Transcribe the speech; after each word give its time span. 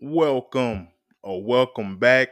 welcome 0.00 0.88
or 1.22 1.42
welcome 1.42 1.98
back. 1.98 2.28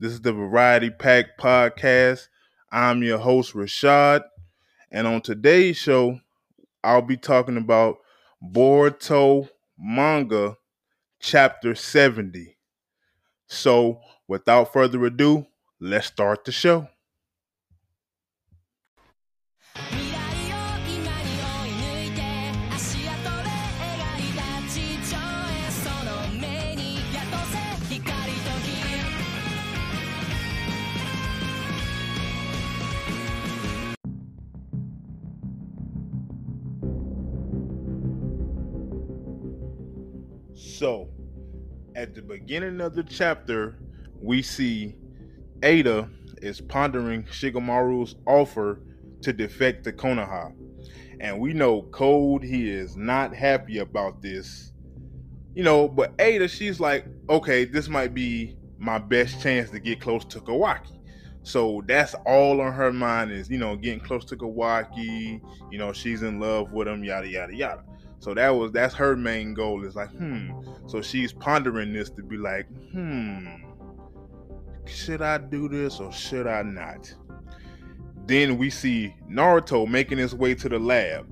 This 0.00 0.12
is 0.12 0.20
the 0.20 0.32
Variety 0.32 0.90
Pack 0.90 1.38
Podcast. 1.38 2.28
I'm 2.72 3.02
your 3.02 3.18
host, 3.18 3.54
Rashad. 3.54 4.22
And 4.90 5.06
on 5.06 5.20
today's 5.20 5.76
show, 5.76 6.20
I'll 6.82 7.02
be 7.02 7.16
talking 7.16 7.56
about 7.56 7.98
Boruto 8.42 9.48
Manga 9.78 10.56
Chapter 11.20 11.74
70. 11.74 12.56
So, 13.48 14.00
without 14.28 14.72
further 14.72 15.04
ado, 15.06 15.46
let's 15.80 16.08
start 16.08 16.44
the 16.44 16.52
show. 16.52 16.88
So, 40.76 41.08
at 41.94 42.16
the 42.16 42.22
beginning 42.22 42.80
of 42.80 42.96
the 42.96 43.04
chapter, 43.04 43.78
we 44.20 44.42
see 44.42 44.96
Ada 45.62 46.10
is 46.38 46.60
pondering 46.60 47.22
Shikamaru's 47.24 48.16
offer 48.26 48.80
to 49.22 49.32
defect 49.32 49.84
to 49.84 49.92
Konoha. 49.92 50.52
And 51.20 51.38
we 51.38 51.52
know 51.52 51.82
Code, 51.82 52.42
he 52.42 52.68
is 52.68 52.96
not 52.96 53.32
happy 53.32 53.78
about 53.78 54.20
this. 54.20 54.72
You 55.54 55.62
know, 55.62 55.86
but 55.86 56.12
Ada, 56.18 56.48
she's 56.48 56.80
like, 56.80 57.06
okay, 57.30 57.64
this 57.64 57.88
might 57.88 58.12
be 58.12 58.56
my 58.76 58.98
best 58.98 59.40
chance 59.40 59.70
to 59.70 59.78
get 59.78 60.00
close 60.00 60.24
to 60.24 60.40
Kawaki. 60.40 60.98
So 61.44 61.84
that's 61.86 62.16
all 62.26 62.60
on 62.60 62.72
her 62.72 62.92
mind 62.92 63.30
is, 63.30 63.48
you 63.48 63.58
know, 63.58 63.76
getting 63.76 64.00
close 64.00 64.24
to 64.24 64.36
Kawaki. 64.36 65.40
You 65.70 65.78
know, 65.78 65.92
she's 65.92 66.24
in 66.24 66.40
love 66.40 66.72
with 66.72 66.88
him, 66.88 67.04
yada, 67.04 67.28
yada, 67.28 67.54
yada. 67.54 67.84
So 68.24 68.32
that 68.32 68.48
was 68.48 68.72
that's 68.72 68.94
her 68.94 69.16
main 69.16 69.52
goal 69.52 69.84
is 69.84 69.96
like, 69.96 70.08
hmm. 70.08 70.50
So 70.86 71.02
she's 71.02 71.30
pondering 71.30 71.92
this 71.92 72.08
to 72.08 72.22
be 72.22 72.38
like, 72.38 72.66
hmm, 72.90 73.48
should 74.86 75.20
I 75.20 75.36
do 75.36 75.68
this 75.68 76.00
or 76.00 76.10
should 76.10 76.46
I 76.46 76.62
not? 76.62 77.14
Then 78.24 78.56
we 78.56 78.70
see 78.70 79.14
Naruto 79.30 79.86
making 79.86 80.16
his 80.16 80.34
way 80.34 80.54
to 80.54 80.70
the 80.70 80.78
lab. 80.78 81.26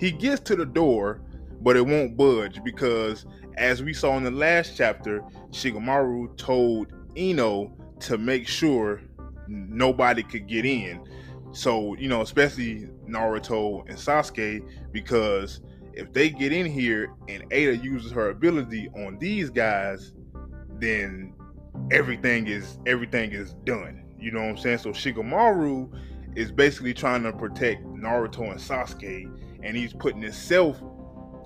He 0.00 0.10
gets 0.10 0.40
to 0.40 0.56
the 0.56 0.66
door, 0.66 1.20
but 1.60 1.76
it 1.76 1.86
won't 1.86 2.16
budge 2.16 2.64
because, 2.64 3.24
as 3.56 3.84
we 3.84 3.92
saw 3.92 4.16
in 4.16 4.24
the 4.24 4.32
last 4.32 4.76
chapter, 4.76 5.20
Shikamaru 5.52 6.36
told 6.36 6.94
Ino 7.16 7.72
to 8.00 8.18
make 8.18 8.48
sure 8.48 9.00
nobody 9.46 10.24
could 10.24 10.48
get 10.48 10.66
in. 10.66 11.00
So, 11.52 11.94
you 11.94 12.08
know, 12.08 12.22
especially 12.22 12.88
Naruto 13.06 13.88
and 13.88 13.96
Sasuke, 13.96 14.68
because 14.90 15.60
if 15.98 16.12
they 16.12 16.30
get 16.30 16.52
in 16.52 16.64
here 16.64 17.12
and 17.28 17.42
Ada 17.50 17.76
uses 17.76 18.12
her 18.12 18.30
ability 18.30 18.88
on 18.90 19.18
these 19.18 19.50
guys, 19.50 20.12
then 20.78 21.34
everything 21.90 22.46
is 22.46 22.78
everything 22.86 23.32
is 23.32 23.54
done. 23.64 24.04
You 24.16 24.30
know 24.30 24.42
what 24.42 24.50
I'm 24.50 24.56
saying? 24.58 24.78
So 24.78 24.90
Shikamaru 24.90 25.90
is 26.36 26.52
basically 26.52 26.94
trying 26.94 27.24
to 27.24 27.32
protect 27.32 27.84
Naruto 27.84 28.48
and 28.52 28.60
Sasuke, 28.60 29.28
and 29.64 29.76
he's 29.76 29.92
putting 29.92 30.22
himself 30.22 30.80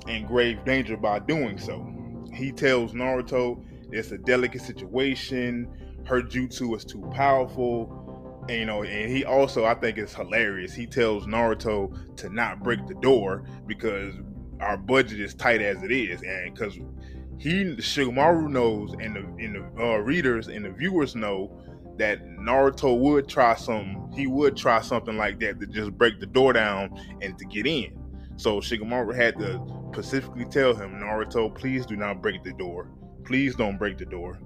in 0.07 0.27
grave 0.27 0.63
danger 0.67 0.99
by 0.99 1.19
doing 1.21 1.57
so. 1.57 1.91
He 2.35 2.53
tells 2.53 2.93
Naruto 2.93 3.65
it's 3.91 4.13
a 4.13 4.19
delicate 4.19 4.61
situation, 4.61 5.67
her 6.05 6.21
jutsu 6.21 6.77
is 6.77 6.85
too 6.85 7.11
powerful. 7.15 8.01
And, 8.49 8.59
you 8.59 8.67
know, 8.67 8.83
and 8.83 9.11
he 9.11 9.25
also 9.25 9.65
I 9.65 9.75
think 9.75 9.97
it's 9.97 10.15
hilarious. 10.15 10.75
He 10.75 10.87
tells 10.87 11.27
Naruto 11.27 12.17
to 12.17 12.29
not 12.29 12.63
break 12.63 12.87
the 12.87 12.95
door 12.97 13.45
because 13.67 14.13
our 14.63 14.77
budget 14.77 15.21
is 15.21 15.35
tight 15.35 15.61
as 15.61 15.83
it 15.83 15.91
is, 15.93 16.23
and 16.23 16.55
because 16.55 16.79
he 17.39 17.65
Shikamaru 17.65 18.49
knows, 18.49 18.93
and 18.93 19.17
the 19.17 19.21
and 19.45 19.57
the 19.57 19.83
uh, 19.83 19.97
readers 19.99 20.49
and 20.49 20.65
the 20.65 20.71
viewers 20.71 21.17
know 21.17 21.61
that 21.99 22.25
Naruto 22.27 22.99
would 22.99 23.29
try 23.29 23.55
some. 23.55 24.11
He 24.15 24.27
would 24.27 24.57
try 24.57 24.81
something 24.81 25.17
like 25.17 25.41
that 25.41 25.61
to 25.61 25.67
just 25.67 25.93
break 25.99 26.21
the 26.21 26.27
door 26.27 26.53
down 26.53 26.99
and 27.21 27.39
to 27.39 27.45
get 27.45 27.67
in. 27.67 27.99
So 28.37 28.61
Shikamaru 28.61 29.15
had 29.15 29.39
to 29.39 29.61
specifically 29.93 30.45
tell 30.47 30.75
him, 30.75 31.01
Naruto, 31.01 31.55
please 31.55 31.85
do 31.87 31.97
not 31.97 32.23
break 32.23 32.43
the 32.43 32.53
door. 32.53 32.89
Please 33.25 33.55
don't 33.55 33.79
break 33.79 33.99
the 33.99 34.07
door. 34.07 34.39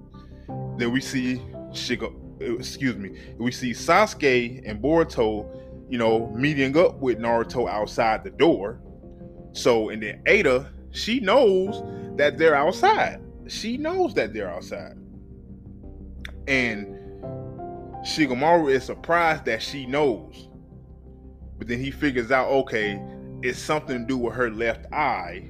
Then 0.77 0.91
we 0.91 1.01
see 1.01 1.41
Shiga, 1.71 2.13
excuse 2.59 2.95
me, 2.95 3.17
we 3.37 3.51
see 3.51 3.71
Sasuke 3.71 4.61
and 4.65 4.81
Boruto, 4.81 5.49
you 5.89 5.97
know, 5.97 6.27
meeting 6.35 6.77
up 6.77 6.99
with 6.99 7.17
Naruto 7.19 7.69
outside 7.69 8.23
the 8.23 8.29
door. 8.29 8.79
So, 9.57 9.89
and 9.89 10.03
then 10.03 10.21
Ada, 10.27 10.71
she 10.91 11.19
knows 11.19 11.81
that 12.15 12.37
they're 12.37 12.55
outside. 12.55 13.19
She 13.47 13.75
knows 13.75 14.13
that 14.13 14.31
they're 14.31 14.49
outside. 14.49 14.95
And 16.47 16.95
Shikamaru 18.05 18.71
is 18.71 18.83
surprised 18.83 19.45
that 19.45 19.63
she 19.63 19.87
knows. 19.87 20.49
But 21.57 21.67
then 21.67 21.79
he 21.79 21.89
figures 21.89 22.31
out, 22.31 22.49
okay, 22.49 23.01
it's 23.41 23.57
something 23.57 23.99
to 23.99 24.05
do 24.05 24.17
with 24.17 24.35
her 24.35 24.51
left 24.51 24.85
eye. 24.93 25.49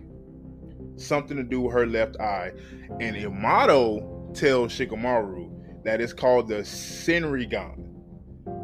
Something 0.95 1.35
to 1.35 1.43
do 1.43 1.61
with 1.61 1.73
her 1.73 1.85
left 1.85 2.17
eye. 2.17 2.53
And 3.01 3.15
Yamato 3.15 4.31
tells 4.33 4.71
Shikamaru 4.71 5.83
that 5.83 5.99
it's 5.99 6.13
called 6.13 6.47
the 6.47 6.61
Senrigan. 6.61 7.83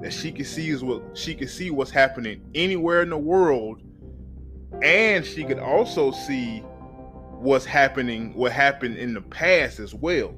That 0.02 0.14
she 0.14 0.32
can 0.32 0.46
see 0.46 0.70
is 0.70 0.86
what 0.86 1.18
she 1.18 1.36
can 1.36 1.50
see 1.50 1.70
what's 1.70 1.92
happening 1.92 2.42
anywhere 2.56 3.02
in 3.02 3.10
the 3.10 3.18
world 3.18 3.82
and 4.82 5.26
she 5.26 5.44
could 5.44 5.60
also 5.60 6.12
see 6.12 6.60
what's 7.44 7.66
happening, 7.66 8.34
what 8.34 8.52
happened 8.52 8.98
in 8.98 9.14
the 9.14 9.22
past 9.22 9.80
as 9.80 9.94
well. 9.94 10.34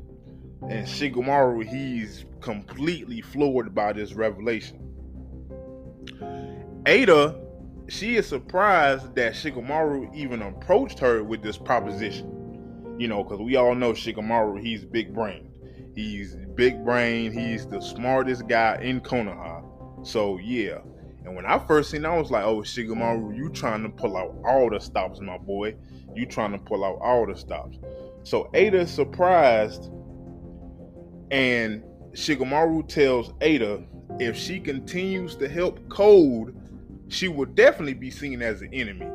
And 0.69 0.87
Shikamaru, 0.87 1.63
he's 1.63 2.25
completely 2.41 3.21
floored 3.21 3.75
by 3.75 3.93
this 3.93 4.13
revelation. 4.13 4.81
Ada, 6.87 7.39
she 7.87 8.15
is 8.15 8.27
surprised 8.27 9.15
that 9.15 9.33
Shikamaru 9.33 10.13
even 10.15 10.41
approached 10.41 10.99
her 10.99 11.23
with 11.23 11.43
this 11.43 11.57
proposition. 11.57 12.95
You 12.97 13.07
know, 13.07 13.23
because 13.23 13.39
we 13.39 13.55
all 13.55 13.75
know 13.75 13.93
Shikamaru, 13.93 14.61
he's 14.61 14.85
big 14.85 15.13
brain. 15.13 15.51
He's 15.95 16.35
big 16.55 16.83
brain. 16.83 17.31
He's 17.31 17.67
the 17.67 17.81
smartest 17.81 18.47
guy 18.47 18.79
in 18.81 19.01
Konoha. 19.01 20.05
So 20.05 20.37
yeah, 20.39 20.79
and 21.25 21.35
when 21.35 21.45
I 21.45 21.57
first 21.57 21.89
seen 21.89 22.05
it, 22.05 22.07
I 22.07 22.17
was 22.17 22.29
like, 22.29 22.43
oh, 22.43 22.59
Shikamaru, 22.59 23.35
you 23.35 23.49
trying 23.49 23.81
to 23.81 23.89
pull 23.89 24.15
out 24.15 24.35
all 24.45 24.69
the 24.69 24.79
stops, 24.79 25.19
my 25.19 25.39
boy. 25.39 25.75
You 26.13 26.27
trying 26.27 26.51
to 26.51 26.59
pull 26.59 26.85
out 26.85 26.99
all 27.01 27.25
the 27.25 27.35
stops. 27.35 27.77
So 28.23 28.49
Ada 28.53 28.81
is 28.81 28.91
surprised, 28.91 29.91
and 31.31 31.83
Shikamaru 32.11 32.87
tells 32.87 33.33
Ada 33.41 33.83
if 34.19 34.37
she 34.37 34.59
continues 34.59 35.35
to 35.37 35.49
help 35.49 35.89
Code, 35.89 36.55
she 37.07 37.27
will 37.27 37.45
definitely 37.45 37.95
be 37.95 38.11
seen 38.11 38.41
as 38.41 38.61
an 38.61 38.71
enemy. 38.71 39.07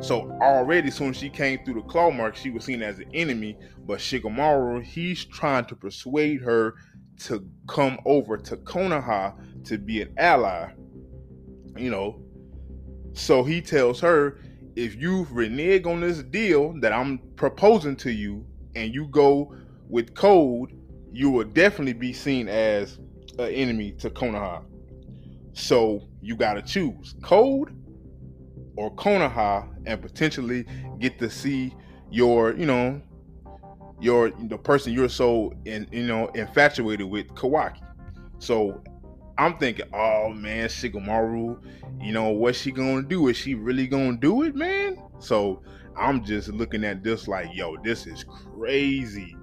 So 0.00 0.30
already, 0.40 0.90
soon 0.90 1.12
she 1.12 1.28
came 1.28 1.64
through 1.64 1.74
the 1.74 1.82
claw 1.82 2.10
mark, 2.10 2.36
she 2.36 2.50
was 2.50 2.64
seen 2.64 2.82
as 2.82 3.00
an 3.00 3.10
enemy. 3.12 3.58
But 3.86 3.98
Shikamaru, 3.98 4.84
he's 4.84 5.24
trying 5.24 5.64
to 5.66 5.74
persuade 5.76 6.40
her 6.42 6.76
to 7.24 7.44
come 7.66 7.98
over 8.06 8.38
to 8.38 8.56
Konoha 8.56 9.34
to 9.64 9.78
be 9.78 10.00
an 10.00 10.14
ally 10.16 10.70
you 11.76 11.90
know. 11.90 12.20
So 13.12 13.42
he 13.42 13.60
tells 13.60 14.00
her, 14.00 14.38
if 14.76 14.94
you 14.96 15.26
renege 15.30 15.86
on 15.86 16.00
this 16.00 16.22
deal 16.22 16.72
that 16.80 16.92
I'm 16.92 17.18
proposing 17.36 17.96
to 17.96 18.12
you 18.12 18.46
and 18.76 18.94
you 18.94 19.06
go 19.08 19.54
with 19.88 20.14
code, 20.14 20.72
you 21.12 21.30
will 21.30 21.44
definitely 21.44 21.92
be 21.92 22.12
seen 22.12 22.48
as 22.48 22.98
an 23.38 23.48
enemy 23.50 23.92
to 23.98 24.10
Konoha. 24.10 24.64
So 25.52 26.08
you 26.22 26.36
gotta 26.36 26.62
choose 26.62 27.14
code 27.22 27.76
or 28.76 28.94
Konoha 28.94 29.68
and 29.86 30.00
potentially 30.00 30.64
get 30.98 31.18
to 31.18 31.28
see 31.28 31.74
your, 32.10 32.54
you 32.54 32.66
know, 32.66 33.02
your 34.00 34.30
the 34.30 34.56
person 34.56 34.92
you're 34.92 35.08
so 35.08 35.52
in, 35.64 35.86
you 35.90 36.06
know, 36.06 36.28
infatuated 36.28 37.08
with, 37.08 37.26
Kawaki. 37.34 37.82
So 38.38 38.82
I'm 39.40 39.56
thinking, 39.56 39.86
oh 39.94 40.28
man, 40.28 40.68
Shikamaru, 40.68 41.58
you 41.98 42.12
know, 42.12 42.28
what's 42.28 42.58
she 42.58 42.70
gonna 42.70 43.02
do? 43.02 43.28
Is 43.28 43.38
she 43.38 43.54
really 43.54 43.86
gonna 43.86 44.18
do 44.18 44.42
it, 44.42 44.54
man? 44.54 45.02
So 45.18 45.62
I'm 45.96 46.22
just 46.22 46.48
looking 46.48 46.84
at 46.84 47.02
this 47.02 47.26
like, 47.26 47.48
yo, 47.54 47.78
this 47.82 48.06
is 48.06 48.22
crazy. 48.22 49.34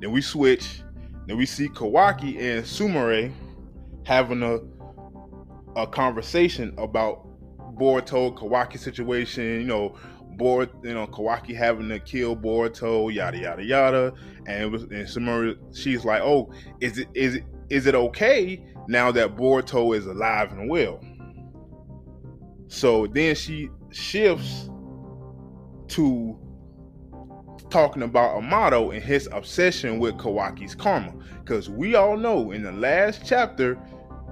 Then 0.00 0.10
we 0.10 0.20
switch. 0.22 0.82
Then 1.28 1.36
we 1.36 1.46
see 1.46 1.68
Kawaki 1.68 2.36
and 2.40 2.64
Sumire 2.66 3.32
having 4.04 4.42
a 4.42 4.58
a 5.80 5.86
conversation 5.86 6.74
about 6.78 7.24
Boruto 7.76 8.36
Kawaki 8.36 8.76
situation. 8.76 9.44
You 9.44 9.66
know, 9.66 9.94
Board, 10.42 10.70
you 10.82 10.92
know, 10.92 11.06
Kawaki 11.06 11.54
having 11.54 11.88
to 11.88 12.00
kill 12.00 12.36
Boruto, 12.36 13.14
yada 13.14 13.38
yada 13.38 13.62
yada, 13.62 14.12
and 14.46 14.64
it 14.64 14.70
was 14.70 14.82
and 14.82 15.08
Summer, 15.08 15.54
she's 15.72 16.04
like, 16.04 16.20
oh, 16.20 16.52
is 16.80 16.98
it 16.98 17.08
is 17.14 17.36
it 17.36 17.44
is 17.68 17.86
it 17.86 17.94
okay 17.94 18.64
now 18.88 19.12
that 19.12 19.36
Boruto 19.36 19.96
is 19.96 20.04
alive 20.06 20.50
and 20.50 20.68
well? 20.68 21.00
So 22.66 23.06
then 23.06 23.36
she 23.36 23.70
shifts 23.92 24.68
to 25.88 26.36
talking 27.70 28.02
about 28.02 28.36
Amado 28.36 28.90
and 28.90 29.02
his 29.02 29.28
obsession 29.30 30.00
with 30.00 30.16
Kawaki's 30.16 30.74
karma. 30.74 31.12
Because 31.38 31.70
we 31.70 31.94
all 31.94 32.16
know 32.16 32.50
in 32.50 32.62
the 32.62 32.72
last 32.72 33.22
chapter, 33.24 33.78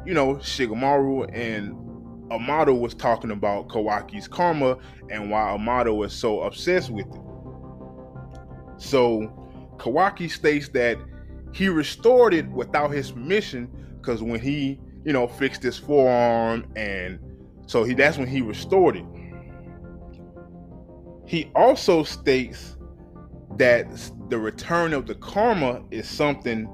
you 0.04 0.12
know, 0.14 0.36
Shikamaru 0.36 1.30
and 1.32 1.89
Amado 2.30 2.74
was 2.74 2.94
talking 2.94 3.30
about 3.30 3.68
Kawaki's 3.68 4.28
karma 4.28 4.78
and 5.10 5.30
why 5.30 5.50
Amado 5.50 6.02
is 6.02 6.12
so 6.12 6.42
obsessed 6.42 6.90
with 6.90 7.06
it. 7.06 7.20
So 8.78 9.74
Kawaki 9.78 10.30
states 10.30 10.68
that 10.68 10.98
he 11.52 11.68
restored 11.68 12.32
it 12.32 12.48
without 12.48 12.90
his 12.90 13.10
permission 13.10 13.68
because 13.96 14.22
when 14.22 14.40
he, 14.40 14.78
you 15.04 15.12
know, 15.12 15.26
fixed 15.26 15.62
his 15.62 15.76
forearm 15.76 16.66
and 16.76 17.18
so 17.66 17.84
he 17.84 17.94
that's 17.94 18.16
when 18.18 18.28
he 18.28 18.40
restored 18.40 18.96
it. 18.96 19.04
He 21.26 21.50
also 21.54 22.02
states 22.02 22.76
that 23.56 23.86
the 24.28 24.38
return 24.38 24.92
of 24.92 25.06
the 25.06 25.14
karma 25.16 25.82
is 25.90 26.08
something 26.08 26.68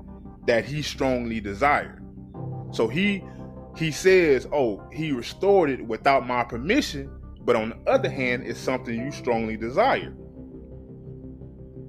that 0.46 0.64
he 0.64 0.82
strongly 0.82 1.40
desired. 1.40 2.02
So 2.70 2.88
he 2.88 3.22
he 3.76 3.90
says, 3.90 4.46
"Oh, 4.52 4.82
he 4.92 5.12
restored 5.12 5.70
it 5.70 5.86
without 5.86 6.26
my 6.26 6.44
permission, 6.44 7.10
but 7.42 7.56
on 7.56 7.70
the 7.70 7.90
other 7.90 8.10
hand, 8.10 8.44
it's 8.44 8.58
something 8.58 8.94
you 8.94 9.12
strongly 9.12 9.56
desire." 9.56 10.12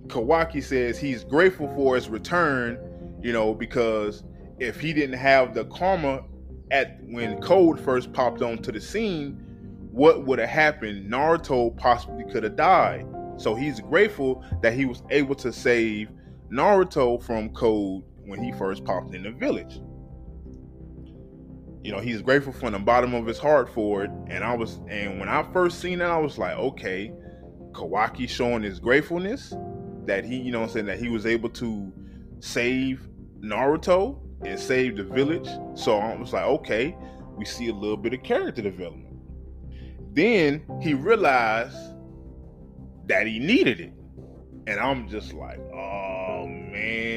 Kawaki 0.08 0.64
says 0.64 0.98
he's 0.98 1.24
grateful 1.24 1.68
for 1.76 1.96
his 1.96 2.10
return, 2.10 2.80
you 3.22 3.34
know, 3.34 3.54
because 3.54 4.24
if 4.60 4.80
he 4.80 4.94
didn't 4.94 5.18
have 5.18 5.54
the 5.54 5.66
karma 5.66 6.24
at 6.72 7.00
when 7.04 7.40
Code 7.42 7.80
first 7.80 8.12
popped 8.14 8.42
onto 8.42 8.72
the 8.72 8.82
scene, 8.82 9.44
what 9.92 10.26
would 10.26 10.40
have 10.40 10.50
happened? 10.50 11.12
Naruto 11.12 11.76
possibly 11.78 12.24
could 12.32 12.44
have 12.44 12.56
died. 12.56 13.06
So 13.38 13.56
he's 13.56 13.80
grateful 13.80 14.44
that 14.62 14.74
he 14.74 14.86
was 14.86 15.04
able 15.10 15.36
to 15.36 15.52
save 15.52 16.10
Naruto 16.52 17.22
from 17.22 17.50
Code 17.50 18.04
when 18.26 18.42
he 18.42 18.52
first 18.54 18.84
popped 18.84 19.14
in 19.14 19.24
the 19.24 19.32
village. 19.32 19.80
You 21.88 21.94
know, 21.94 22.02
he's 22.02 22.22
grateful 22.22 22.52
from 22.52 22.74
the 22.74 22.80
bottom 22.80 23.14
of 23.14 23.26
his 23.26 23.40
heart 23.40 23.70
for 23.70 24.04
it. 24.04 24.12
And 24.28 24.44
I 24.44 24.54
was, 24.54 24.82
and 24.90 25.22
when 25.22 25.30
I 25.30 25.42
first 25.54 25.80
seen 25.80 26.00
that, 26.00 26.12
I 26.12 26.18
was 26.18 26.38
like, 26.38 26.58
okay, 26.58 27.14
Kawaki 27.72 28.28
showing 28.28 28.62
his 28.62 28.78
gratefulness 28.78 29.56
that 30.06 30.26
he, 30.26 30.36
you 30.36 30.52
know, 30.52 30.64
I'm 30.64 30.70
saying 30.70 30.88
that 30.88 31.00
he 31.00 31.08
was 31.08 31.26
able 31.26 31.48
to 31.52 31.94
save 32.42 33.08
Naruto 33.40 34.20
and 34.44 34.60
save 34.60 34.98
the 34.98 35.04
village. 35.06 35.48
So 35.76 35.98
I 35.98 36.14
was 36.18 36.34
like, 36.34 36.44
okay, 36.44 36.94
we 37.38 37.46
see 37.46 37.70
a 37.70 37.74
little 37.74 37.96
bit 37.96 38.14
of 38.14 38.22
character 38.22 38.62
development. 38.62 39.16
Then 40.12 40.66
he 40.82 40.94
realized 40.94 41.96
that 43.06 43.28
he 43.28 43.40
needed 43.40 43.80
it. 43.80 43.94
And 44.68 44.78
I'm 44.78 45.08
just 45.08 45.32
like, 45.32 45.60
oh 45.74 46.48
man, 46.48 47.17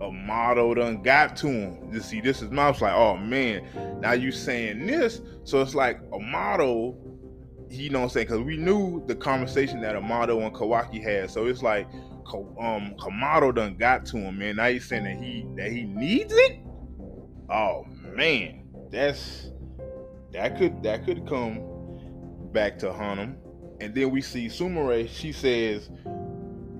Amado 0.00 0.74
done 0.74 1.02
got 1.02 1.36
to 1.38 1.48
him. 1.48 1.92
You 1.92 2.00
see, 2.00 2.20
this 2.20 2.42
is 2.42 2.50
was 2.50 2.80
like, 2.80 2.94
oh 2.94 3.16
man, 3.16 4.00
now 4.00 4.12
you 4.12 4.30
saying 4.30 4.86
this. 4.86 5.20
So 5.44 5.62
it's 5.62 5.74
like 5.74 6.00
Amado, 6.12 6.96
you 7.70 7.90
know 7.90 8.00
what 8.00 8.04
I'm 8.04 8.10
saying? 8.10 8.26
Because 8.26 8.42
we 8.42 8.56
knew 8.56 9.04
the 9.06 9.14
conversation 9.14 9.80
that 9.80 9.96
Amado 9.96 10.40
and 10.40 10.54
Kawaki 10.54 11.02
had. 11.02 11.30
So 11.30 11.46
it's 11.46 11.62
like 11.62 11.88
um 12.60 12.94
Kamato 12.98 13.54
done 13.54 13.76
got 13.76 14.04
to 14.06 14.18
him, 14.18 14.38
man. 14.38 14.56
Now 14.56 14.68
he's 14.68 14.84
saying 14.84 15.04
that 15.04 15.16
he 15.16 15.46
that 15.56 15.70
he 15.70 15.84
needs 15.84 16.34
it. 16.34 16.58
Oh 17.50 17.84
man, 18.14 18.64
that's 18.90 19.50
that 20.32 20.58
could 20.58 20.82
that 20.82 21.04
could 21.04 21.26
come 21.26 21.60
back 22.52 22.78
to 22.80 22.92
haunt 22.92 23.20
him. 23.20 23.36
And 23.80 23.94
then 23.94 24.10
we 24.10 24.22
see 24.22 24.46
Sumire, 24.46 25.08
she 25.08 25.32
says, 25.32 25.90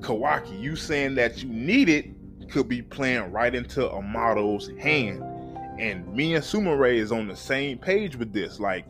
Kawaki, 0.01 0.61
you 0.61 0.77
saying 0.77 1.15
that 1.17 1.43
you 1.43 1.49
need 1.49 1.89
it 1.89 2.07
could 2.49 2.69
be 2.69 2.83
playing 2.83 3.33
right 3.33 3.55
into 3.55 3.91
Amado's 3.91 4.71
hand. 4.79 5.23
And 5.79 6.07
me 6.15 6.35
and 6.35 6.45
Sumire 6.45 6.95
is 6.95 7.13
on 7.13 7.29
the 7.29 7.37
same 7.37 7.79
page 7.79 8.17
with 8.17 8.33
this. 8.33 8.59
Like, 8.59 8.87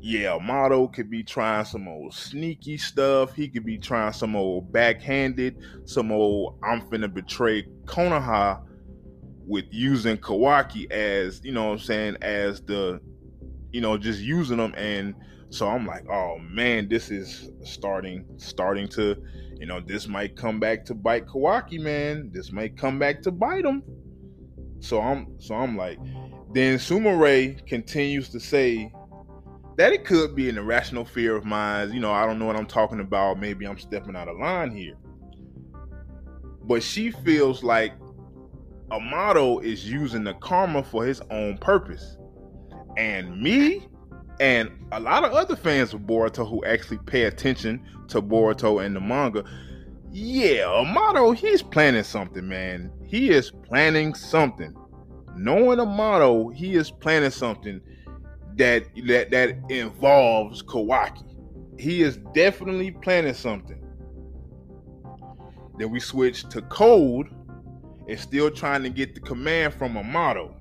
yeah, 0.00 0.34
Amado 0.34 0.86
could 0.88 1.10
be 1.10 1.22
trying 1.22 1.64
some 1.64 1.88
old 1.88 2.14
sneaky 2.14 2.78
stuff. 2.78 3.34
He 3.34 3.48
could 3.48 3.64
be 3.64 3.76
trying 3.76 4.12
some 4.12 4.36
old 4.36 4.72
backhanded, 4.72 5.56
some 5.84 6.12
old 6.12 6.58
I'm 6.62 6.80
finna 6.82 7.12
betray 7.12 7.66
Konoha 7.84 8.62
with 9.46 9.64
using 9.70 10.16
Kawaki 10.16 10.90
as, 10.90 11.40
you 11.44 11.52
know 11.52 11.66
what 11.66 11.72
I'm 11.72 11.78
saying, 11.78 12.16
as 12.22 12.60
the, 12.62 13.00
you 13.72 13.80
know, 13.80 13.98
just 13.98 14.20
using 14.20 14.58
them 14.58 14.74
and 14.76 15.14
so 15.50 15.68
I'm 15.68 15.86
like, 15.86 16.08
oh 16.10 16.38
man, 16.38 16.88
this 16.88 17.10
is 17.10 17.50
starting 17.64 18.24
starting 18.36 18.88
to, 18.88 19.16
you 19.58 19.66
know, 19.66 19.80
this 19.80 20.06
might 20.06 20.36
come 20.36 20.60
back 20.60 20.84
to 20.86 20.94
bite 20.94 21.26
Kawaki, 21.26 21.80
man. 21.80 22.30
This 22.32 22.52
might 22.52 22.76
come 22.76 22.98
back 22.98 23.22
to 23.22 23.30
bite 23.30 23.64
him. 23.64 23.82
So 24.80 25.00
I'm 25.00 25.40
so 25.40 25.54
I'm 25.54 25.76
like, 25.76 25.98
then 26.52 26.78
Sumire 26.78 27.66
continues 27.66 28.28
to 28.30 28.40
say 28.40 28.92
that 29.76 29.92
it 29.92 30.04
could 30.04 30.34
be 30.34 30.48
an 30.48 30.58
irrational 30.58 31.04
fear 31.04 31.36
of 31.36 31.44
mine. 31.44 31.92
You 31.92 32.00
know, 32.00 32.12
I 32.12 32.26
don't 32.26 32.38
know 32.38 32.46
what 32.46 32.56
I'm 32.56 32.66
talking 32.66 33.00
about. 33.00 33.40
Maybe 33.40 33.66
I'm 33.66 33.78
stepping 33.78 34.16
out 34.16 34.28
of 34.28 34.38
line 34.38 34.70
here. 34.70 34.96
But 36.64 36.82
she 36.82 37.10
feels 37.10 37.62
like 37.62 37.92
Amado 38.90 39.58
is 39.60 39.90
using 39.90 40.24
the 40.24 40.34
karma 40.34 40.82
for 40.82 41.04
his 41.04 41.20
own 41.30 41.58
purpose. 41.58 42.16
And 42.96 43.40
me, 43.40 43.88
and 44.40 44.70
a 44.92 45.00
lot 45.00 45.24
of 45.24 45.32
other 45.32 45.56
fans 45.56 45.94
of 45.94 46.02
Boruto 46.02 46.48
who 46.48 46.64
actually 46.64 46.98
pay 46.98 47.24
attention 47.24 47.82
to 48.08 48.20
Boruto 48.20 48.84
and 48.84 48.94
the 48.94 49.00
manga, 49.00 49.44
yeah, 50.12 50.66
Amado, 50.66 51.32
he's 51.32 51.62
planning 51.62 52.02
something, 52.02 52.46
man. 52.46 52.90
He 53.06 53.30
is 53.30 53.50
planning 53.50 54.14
something. 54.14 54.74
Knowing 55.36 55.80
Amado, 55.80 56.48
he 56.48 56.74
is 56.74 56.90
planning 56.90 57.30
something 57.30 57.80
that 58.56 58.84
that 59.06 59.30
that 59.30 59.58
involves 59.68 60.62
Kawaki. 60.62 61.24
He 61.78 62.02
is 62.02 62.16
definitely 62.34 62.92
planning 62.92 63.34
something. 63.34 63.82
Then 65.78 65.90
we 65.90 66.00
switch 66.00 66.48
to 66.48 66.62
Code 66.62 67.28
and 68.08 68.18
still 68.18 68.50
trying 68.50 68.82
to 68.82 68.88
get 68.88 69.14
the 69.14 69.20
command 69.20 69.74
from 69.74 69.98
Amado. 69.98 70.54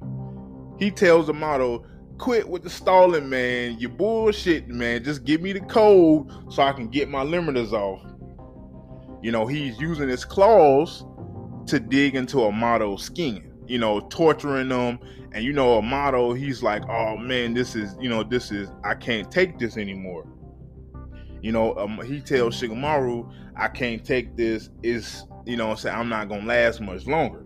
He 0.77 0.91
tells 0.91 1.29
Amado, 1.29 1.86
quit 2.17 2.48
with 2.48 2.63
the 2.63 2.69
stalling, 2.69 3.29
man. 3.29 3.79
You 3.79 3.89
bullshit, 3.89 4.67
man. 4.67 5.03
Just 5.03 5.24
give 5.24 5.41
me 5.41 5.53
the 5.53 5.62
code 5.62 6.29
so 6.51 6.63
I 6.63 6.74
can 6.74 6.88
get 6.88 7.10
my 7.10 7.24
limiters 7.24 7.72
off. 7.74 8.01
You 9.22 9.31
know, 9.31 9.48
he's 9.48 9.79
using 9.79 10.07
his 10.07 10.24
claws 10.25 11.05
to 11.67 11.79
dig 11.79 12.15
into 12.15 12.45
Amado's 12.45 13.03
skin, 13.03 13.51
you 13.67 13.79
know, 13.79 14.01
torturing 14.01 14.69
them. 14.69 15.00
And 15.31 15.43
you 15.43 15.51
know, 15.51 15.77
Amado, 15.77 16.34
he's 16.34 16.63
like, 16.63 16.84
oh 16.88 17.17
man, 17.17 17.53
this 17.53 17.75
is, 17.75 17.95
you 18.00 18.07
know, 18.07 18.24
this 18.24 18.51
is, 18.51 18.69
I 18.84 18.95
can't 18.95 19.29
take 19.31 19.60
this 19.60 19.77
anymore. 19.77 20.27
You 21.41 21.51
know, 21.51 21.75
um, 21.77 22.01
he 22.05 22.22
tells 22.22 22.60
Shikamaru, 22.60 23.31
I 23.55 23.67
can't 23.67 24.03
take 24.03 24.36
this. 24.36 24.69
Is 24.81 25.25
you 25.45 25.57
know, 25.57 25.75
say 25.75 25.91
I'm 25.91 26.10
not 26.10 26.29
gonna 26.29 26.45
last 26.45 26.81
much 26.81 27.05
longer. 27.05 27.45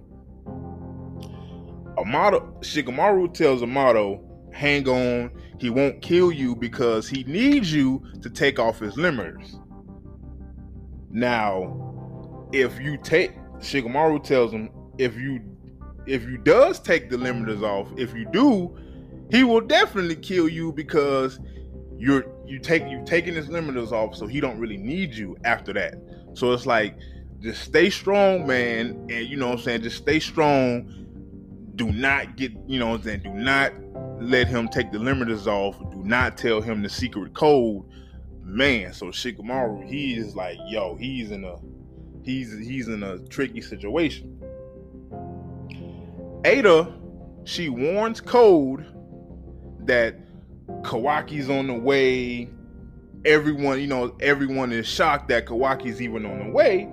Amado 1.98 2.56
Shikamaru 2.62 3.34
tells 3.34 3.62
Amado, 3.62 4.29
hang 4.52 4.88
on. 4.88 5.32
He 5.60 5.70
won't 5.70 6.02
kill 6.02 6.32
you 6.32 6.56
because 6.56 7.08
he 7.08 7.24
needs 7.26 7.72
you 7.74 8.04
to 8.22 8.30
take 8.30 8.60
off 8.60 8.80
his 8.80 8.96
limiters. 8.96 9.60
Now, 11.12 12.48
if 12.54 12.80
you 12.80 12.98
take 12.98 13.36
Shikamaru 13.60 14.24
tells 14.24 14.52
him 14.52 14.70
if 14.98 15.18
you 15.18 15.42
if 16.06 16.24
you 16.24 16.38
does 16.38 16.80
take 16.80 17.10
the 17.10 17.18
limiters 17.18 17.62
off, 17.62 17.88
if 17.98 18.16
you 18.16 18.26
do, 18.32 18.76
he 19.30 19.44
will 19.44 19.62
definitely 19.62 20.16
kill 20.16 20.48
you 20.48 20.72
because 20.72 21.40
you're 21.98 22.26
you 22.46 22.60
take 22.60 22.88
you 22.88 23.04
taking 23.06 23.36
his 23.36 23.48
limiters 23.48 23.92
off, 23.92 24.16
so 24.16 24.26
he 24.26 24.40
don't 24.40 24.60
really 24.60 24.78
need 24.78 25.14
you 25.14 25.38
after 25.44 25.74
that. 25.74 25.96
So 26.34 26.52
it's 26.54 26.66
like 26.66 26.98
just 27.42 27.62
stay 27.62 27.90
strong, 27.90 28.48
man, 28.48 29.08
and 29.10 29.28
you 29.28 29.38
know 29.38 29.50
what 29.50 29.60
I'm 29.60 29.64
saying, 29.64 29.82
just 29.84 29.98
stay 29.98 30.20
strong. 30.20 30.96
Do 31.76 31.92
not 31.92 32.36
get, 32.36 32.52
you 32.68 32.80
know 32.80 32.90
what 32.90 32.96
I'm 32.98 33.04
saying, 33.04 33.22
do 33.24 33.34
not 33.34 33.72
let 34.20 34.48
him 34.48 34.68
take 34.68 34.92
the 34.92 34.98
limiters 34.98 35.48
off. 35.48 35.78
Do 35.92 36.04
not 36.04 36.38
tell 36.38 36.62
him 36.62 36.82
the 36.82 36.90
secret 36.90 37.34
code. 37.34 37.84
Man, 38.44 38.94
so 38.94 39.08
Shikamaru, 39.08 39.88
he 39.88 40.16
is 40.16 40.36
like, 40.36 40.58
yo, 40.68 40.96
he's 40.96 41.32
in 41.32 41.44
a 41.44 41.58
he's 42.24 42.58
he's 42.58 42.88
in 42.88 43.04
a 43.04 43.20
tricky 43.28 43.62
situation. 43.62 44.42
Ada, 46.46 46.94
she 47.44 47.70
warns 47.70 48.22
Code 48.22 48.86
that 49.86 50.16
Kawaki's 50.84 51.50
on 51.50 51.68
the 51.68 51.74
way 51.74 52.50
everyone, 53.26 53.80
you 53.80 53.88
know, 53.88 54.16
everyone 54.20 54.72
is 54.72 54.88
shocked 54.88 55.28
that 55.30 55.46
Kawaki's 55.46 56.02
even 56.02 56.26
on 56.26 56.40
the 56.40 56.52
way. 56.52 56.90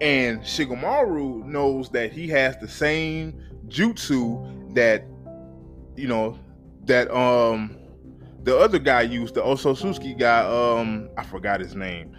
And 0.00 0.40
Shikamaru 0.40 1.44
knows 1.44 1.90
that 1.90 2.12
he 2.12 2.28
has 2.28 2.56
the 2.58 2.68
same 2.68 3.40
jutsu 3.68 4.74
that, 4.74 5.04
you 5.96 6.08
know, 6.08 6.38
that 6.84 7.10
um 7.14 7.76
the 8.44 8.56
other 8.56 8.78
guy 8.78 9.00
used, 9.00 9.34
the 9.34 9.42
Otsutsuki 9.42 10.18
guy, 10.18 10.40
um, 10.40 11.08
I 11.16 11.24
forgot 11.24 11.60
his 11.60 11.74
name, 11.74 12.14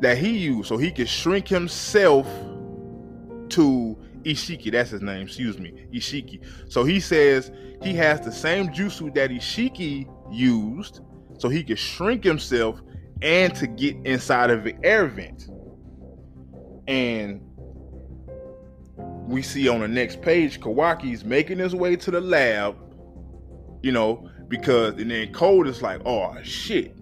that 0.00 0.18
he 0.18 0.36
used. 0.36 0.68
So 0.68 0.76
he 0.76 0.90
could 0.90 1.08
shrink 1.08 1.46
himself 1.46 2.26
to 3.50 3.96
Isshiki. 4.24 4.72
That's 4.72 4.90
his 4.90 5.02
name, 5.02 5.22
excuse 5.22 5.58
me, 5.58 5.86
Isshiki. 5.92 6.44
So 6.68 6.84
he 6.84 6.98
says 6.98 7.52
he 7.82 7.94
has 7.94 8.20
the 8.20 8.32
same 8.32 8.68
jutsu 8.68 9.14
that 9.14 9.30
Isshiki 9.30 10.08
used, 10.32 11.00
so 11.38 11.48
he 11.48 11.62
could 11.62 11.78
shrink 11.78 12.24
himself 12.24 12.80
and 13.22 13.54
to 13.54 13.66
get 13.66 13.96
inside 14.04 14.50
of 14.50 14.64
the 14.64 14.74
air 14.82 15.06
vent. 15.06 15.48
And 16.88 17.40
we 19.30 19.42
see 19.42 19.68
on 19.68 19.80
the 19.80 19.88
next 19.88 20.20
page, 20.22 20.60
Kawaki's 20.60 21.24
making 21.24 21.58
his 21.58 21.74
way 21.74 21.94
to 21.96 22.10
the 22.10 22.20
lab, 22.20 22.76
you 23.80 23.92
know, 23.92 24.28
because 24.48 24.94
and 24.94 25.10
then 25.10 25.32
Code 25.32 25.68
is 25.68 25.82
like, 25.82 26.00
oh 26.04 26.36
shit, 26.42 26.96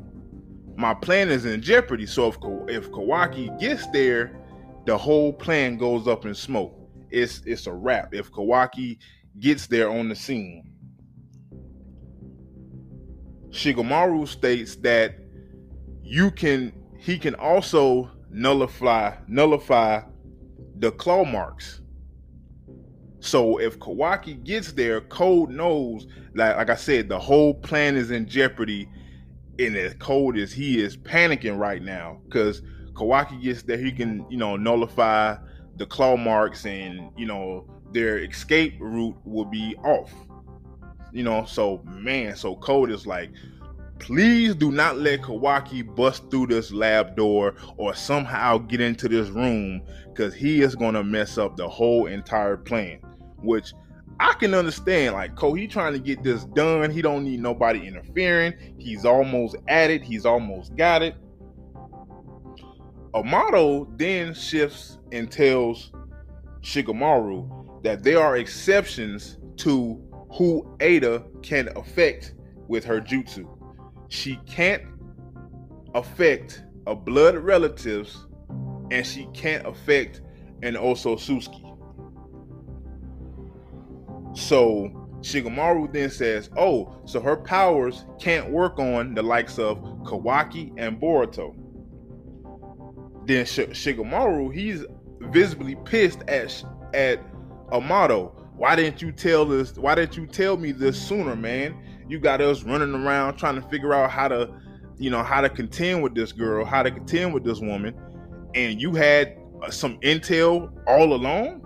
my 0.77 0.93
plan 0.93 1.31
is 1.31 1.47
in 1.47 1.63
jeopardy. 1.63 2.05
So 2.05 2.29
if 2.29 2.37
if 2.69 2.91
Kawaki 2.93 3.59
gets 3.59 3.87
there, 3.89 4.39
the 4.85 4.97
whole 4.97 5.33
plan 5.33 5.79
goes 5.79 6.07
up 6.07 6.27
in 6.27 6.35
smoke. 6.35 6.75
It's 7.11 7.41
it's 7.47 7.67
a 7.67 7.73
wrap. 7.73 8.15
If 8.15 8.31
Kawaki 8.31 8.99
gets 9.41 9.67
there 9.67 9.91
on 9.91 10.11
the 10.11 10.15
scene, 10.15 10.71
Shikamaru 13.49 14.29
states 14.29 14.77
that 14.77 15.17
you 16.03 16.31
can 16.31 16.75
he 16.99 17.19
can 17.19 17.35
also 17.37 18.11
nullify 18.31 19.17
nullify 19.27 20.03
the 20.77 20.93
claw 20.93 21.25
marks. 21.25 21.81
So 23.29 23.59
if 23.59 23.79
Kawaki 23.79 24.43
gets 24.43 24.73
there, 24.73 25.03
Code 25.03 25.51
knows 25.51 26.07
like 26.35 26.57
like 26.57 26.71
I 26.71 26.77
said, 26.77 27.11
the 27.11 27.19
whole 27.19 27.53
plan 27.53 27.95
is 27.95 28.11
in 28.11 28.27
jeopardy. 28.27 28.89
And 29.59 29.75
the 29.77 29.95
Code 29.99 30.39
is 30.39 30.51
he 30.51 30.81
is 30.81 30.97
panicking 30.97 31.59
right 31.59 31.83
now 31.83 32.23
because 32.25 32.63
Kawaki 32.95 33.43
gets 33.43 33.63
there, 33.65 33.77
he 33.77 33.93
can 33.93 34.25
you 34.31 34.39
know 34.39 34.57
nullify 34.57 35.37
the 35.77 35.85
claw 35.85 36.17
marks 36.17 36.65
and 36.65 37.11
you 37.19 37.27
know 37.27 37.69
their 37.93 38.19
escape 38.19 38.77
route 38.81 39.17
will 39.27 39.45
be 39.45 39.77
off. 39.85 40.11
You 41.13 41.25
know, 41.25 41.45
so 41.45 41.83
man, 41.85 42.35
so 42.35 42.57
Code 42.57 42.91
is 42.91 43.07
like, 43.07 43.31
please 43.99 44.55
do 44.55 44.73
not 44.73 44.97
let 44.97 45.21
Kawaki 45.21 45.83
bust 45.95 46.31
through 46.31 46.47
this 46.47 46.73
lab 46.73 47.15
door 47.15 47.57
or 47.77 47.95
somehow 47.95 48.57
get 48.57 48.81
into 48.81 49.07
this 49.07 49.29
room 49.29 49.83
because 50.07 50.33
he 50.33 50.63
is 50.63 50.75
gonna 50.75 51.05
mess 51.05 51.37
up 51.37 51.57
the 51.59 51.69
whole 51.69 52.07
entire 52.07 52.57
plan. 52.57 53.01
Which 53.41 53.73
I 54.21 54.33
can 54.35 54.55
understand. 54.55 55.15
Like 55.15 55.39
he 55.39 55.67
trying 55.67 55.93
to 55.93 55.99
get 55.99 56.23
this 56.23 56.45
done. 56.45 56.91
He 56.91 57.03
don't 57.03 57.25
need 57.25 57.41
nobody 57.41 57.87
interfering. 57.87 58.55
He's 58.79 59.05
almost 59.05 59.57
at 59.69 59.91
it. 59.91 60.03
He's 60.03 60.27
almost 60.27 60.77
got 60.77 61.03
it. 61.03 61.15
Amado 63.15 63.89
then 63.97 64.35
shifts 64.35 64.99
and 65.13 65.31
tells 65.31 65.93
Shikamaru 66.61 67.83
that 67.83 68.03
there 68.03 68.21
are 68.21 68.37
exceptions 68.37 69.39
to 69.59 70.03
who 70.33 70.77
Ada 70.81 71.25
can 71.43 71.69
affect 71.77 72.35
with 72.69 72.85
her 72.85 73.01
jutsu. 73.01 73.49
She 74.09 74.37
can't 74.47 74.83
affect 75.95 76.65
a 76.87 76.95
blood 76.95 77.37
relatives 77.37 78.27
and 78.91 79.07
she 79.07 79.27
can't 79.33 79.67
affect 79.67 80.21
an 80.63 80.75
Otsutsuki. 80.75 81.68
So 84.35 84.91
Shikamaru 85.21 85.93
then 85.93 86.11
says, 86.11 86.51
Oh, 86.57 86.97
so 87.05 87.21
her 87.21 87.37
powers 87.37 88.05
can't 88.21 88.51
work 88.51 88.79
on 88.79 89.15
the 89.15 89.23
likes 89.23 89.59
of 89.59 89.79
Kawaki 90.05 90.73
and 90.77 91.01
Boruto. 91.01 91.55
Then 93.27 93.45
Sh- 93.45 93.71
Shikamaru, 93.73 94.55
he's 94.55 94.85
visibly 95.21 95.77
pissed 95.85 96.23
at 96.29 96.65
at 96.95 97.21
Amado. 97.73 98.35
Why 98.57 98.75
didn't 98.75 99.03
you 99.03 99.13
tell 99.13 99.45
this? 99.45 99.77
Why 99.77 99.95
didn't 99.95 100.17
you 100.17 100.27
tell 100.27 100.57
me 100.57 100.73
this 100.73 101.01
sooner, 101.01 101.37
man? 101.37 101.81
You 102.09 102.19
got 102.19 102.41
us 102.41 102.63
running 102.63 102.95
around 102.95 103.37
trying 103.37 103.61
to 103.61 103.69
figure 103.69 103.93
out 103.93 104.11
how 104.11 104.29
to, 104.29 104.49
you 104.97 105.11
know, 105.11 105.23
how 105.23 105.41
to 105.41 105.49
contend 105.49 106.03
with 106.03 106.15
this 106.15 106.33
girl, 106.33 106.65
how 106.65 106.83
to 106.83 106.91
contend 106.91 107.35
with 107.35 107.45
this 107.45 107.61
woman, 107.61 107.95
and 108.55 108.81
you 108.81 108.95
had 108.95 109.37
uh, 109.63 109.71
some 109.71 110.01
intel 110.01 110.73
all 110.87 111.13
along. 111.13 111.65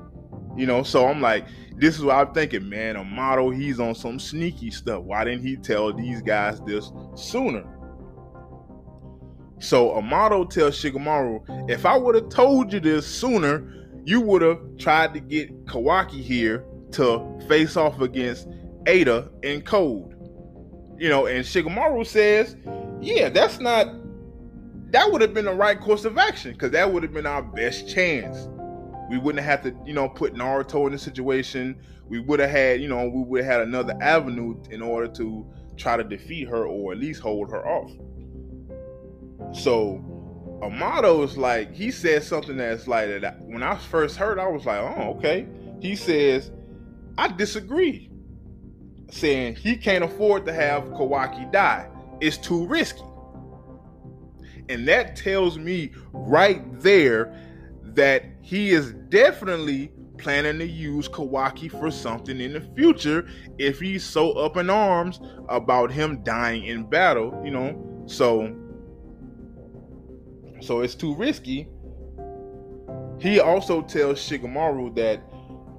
You 0.57 0.67
know, 0.67 0.83
so 0.83 1.07
I'm 1.07 1.23
like, 1.23 1.47
this 1.77 1.97
is 1.97 2.05
what 2.05 2.17
I'm 2.17 2.35
thinking, 2.35 2.69
man. 2.69 2.97
Amado, 2.97 3.51
he's 3.51 3.81
on 3.81 3.95
some 3.95 4.19
sneaky 4.19 4.71
stuff. 4.71 5.03
Why 5.03 5.25
didn't 5.25 5.47
he 5.47 5.57
tell 5.57 5.93
these 5.93 6.23
guys 6.23 6.61
this 6.61 6.91
sooner? 7.15 7.65
So 9.59 9.95
Amado 9.97 10.45
tells 10.45 10.77
Shikamaru, 10.77 11.71
if 11.71 11.87
I 11.87 11.97
would 11.97 12.15
have 12.17 12.29
told 12.29 12.73
you 12.73 12.81
this 12.81 13.07
sooner, 13.07 13.89
you 14.05 14.21
would 14.21 14.43
have 14.43 14.59
tried 14.79 15.15
to 15.15 15.21
get 15.21 15.67
Kawaki 15.67 16.21
here 16.21 16.65
to 16.93 17.41
face 17.49 17.77
off 17.77 18.01
against 18.01 18.49
Ada 18.87 19.31
and 19.43 19.65
Code. 19.65 20.17
You 20.99 21.09
know, 21.09 21.27
and 21.27 21.45
Shikamaru 21.45 22.07
says, 22.07 22.57
yeah, 23.01 23.29
that's 23.29 23.61
not 23.61 23.87
that 24.93 25.11
would 25.11 25.23
have 25.23 25.33
been 25.33 25.47
the 25.47 25.55
right 25.55 25.81
course 25.81 26.05
of 26.05 26.19
action 26.19 26.53
because 26.53 26.71
that 26.73 26.93
would 26.93 27.03
have 27.03 27.15
been 27.15 27.27
our 27.27 27.43
best 27.43 27.89
chance. 27.89 28.49
We 29.13 29.19
wouldn't 29.19 29.45
have 29.45 29.63
to, 29.65 29.77
you 29.85 29.93
know, 29.93 30.09
put 30.09 30.33
Naruto 30.33 30.87
in 30.87 30.93
the 30.93 30.99
situation. 30.99 31.79
We 32.09 32.21
would 32.21 32.41
have 32.41 32.49
had, 32.49 32.81
you 32.81 32.89
know, 32.89 33.07
we 33.07 33.23
would 33.23 33.45
have 33.45 33.59
had 33.59 33.69
another 33.69 33.95
avenue 34.01 34.57
in 34.71 34.81
order 34.81 35.07
to 35.09 35.47
try 35.77 35.99
to 35.99 36.03
defeat 36.03 36.49
her 36.49 36.65
or 36.65 36.93
at 36.93 36.99
least 36.99 37.21
hold 37.21 37.51
her 37.51 37.63
off. 37.69 37.93
So 39.55 40.03
Amado 40.63 41.23
is 41.25 41.37
like, 41.37 41.75
he 41.75 41.91
says 41.91 42.27
something 42.27 42.57
that's 42.57 42.89
like 42.89 43.21
that. 43.21 43.39
When 43.43 43.63
I 43.63 43.77
first 43.77 44.17
heard, 44.17 44.39
I 44.39 44.49
was 44.49 44.65
like, 44.65 44.81
oh, 44.81 45.15
okay. 45.19 45.47
He 45.83 45.95
says, 45.95 46.51
I 47.19 47.29
disagree, 47.29 48.11
saying 49.11 49.57
he 49.57 49.77
can't 49.77 50.05
afford 50.05 50.47
to 50.47 50.55
have 50.55 50.85
Kawaki 50.85 51.53
die. 51.53 51.87
It's 52.23 52.39
too 52.39 52.67
risky. 52.67 53.03
And 54.71 54.89
that 54.89 55.17
tells 55.17 55.59
me 55.59 55.93
right 56.15 56.63
there 56.81 57.37
that 57.95 58.25
he 58.41 58.71
is 58.71 58.93
definitely 59.09 59.93
planning 60.19 60.59
to 60.59 60.67
use 60.67 61.09
Kawaki 61.09 61.71
for 61.71 61.91
something 61.91 62.41
in 62.41 62.53
the 62.53 62.61
future 62.77 63.29
if 63.59 63.81
he's 63.81 64.05
so 64.05 64.33
up 64.33 64.57
in 64.57 64.71
arms 64.71 65.21
about 65.49 65.91
him 65.91 66.23
dying 66.23 66.65
in 66.65 66.85
battle, 66.85 67.41
you 67.45 67.51
know. 67.51 68.05
So 68.07 68.55
so 70.61 70.81
it's 70.81 70.95
too 70.95 71.15
risky. 71.15 71.69
He 73.19 73.41
also 73.41 73.83
tells 73.83 74.19
Shikamaru 74.21 74.95
that 74.97 75.23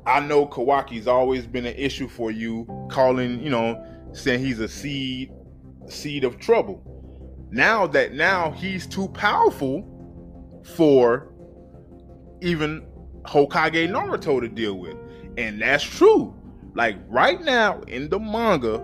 I 0.05 0.19
know 0.19 0.45
Kawaki's 0.45 1.07
always 1.07 1.47
been 1.47 1.65
an 1.65 1.75
issue 1.75 2.09
for 2.09 2.31
you, 2.31 2.67
calling, 2.89 3.41
you 3.41 3.49
know, 3.49 3.81
saying 4.11 4.43
he's 4.43 4.59
a 4.59 4.67
seed 4.67 5.31
seed 5.87 6.23
of 6.23 6.39
trouble. 6.39 6.81
Now 7.51 7.87
that 7.87 8.13
now 8.13 8.51
he's 8.51 8.85
too 8.85 9.07
powerful 9.09 9.89
for 10.75 11.32
even 12.43 12.85
Hokage 13.23 13.89
Naruto 13.89 14.39
to 14.41 14.47
deal 14.47 14.75
with. 14.75 14.97
And 15.37 15.61
that's 15.61 15.83
true. 15.83 16.35
Like 16.75 16.97
right 17.07 17.41
now 17.41 17.81
in 17.81 18.09
the 18.09 18.19
manga, 18.19 18.79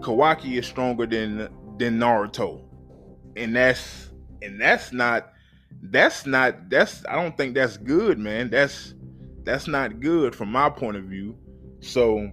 Kawaki 0.00 0.58
is 0.58 0.66
stronger 0.66 1.06
than 1.06 1.48
than 1.78 1.98
Naruto. 1.98 2.64
And 3.36 3.56
that's 3.56 4.10
and 4.42 4.60
that's 4.60 4.92
not 4.92 5.32
that's 5.82 6.26
not 6.26 6.68
that's 6.68 7.04
I 7.08 7.14
don't 7.14 7.36
think 7.36 7.54
that's 7.54 7.76
good, 7.76 8.18
man. 8.18 8.50
That's 8.50 8.94
that's 9.44 9.66
not 9.66 10.00
good 10.00 10.34
from 10.34 10.50
my 10.50 10.68
point 10.70 10.96
of 10.96 11.04
view. 11.04 11.36
So 11.80 12.30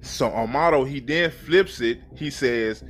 so 0.00 0.28
Amado 0.28 0.84
he 0.84 1.00
then 1.00 1.30
flips 1.30 1.80
it. 1.80 2.00
He 2.16 2.30
says 2.30 2.84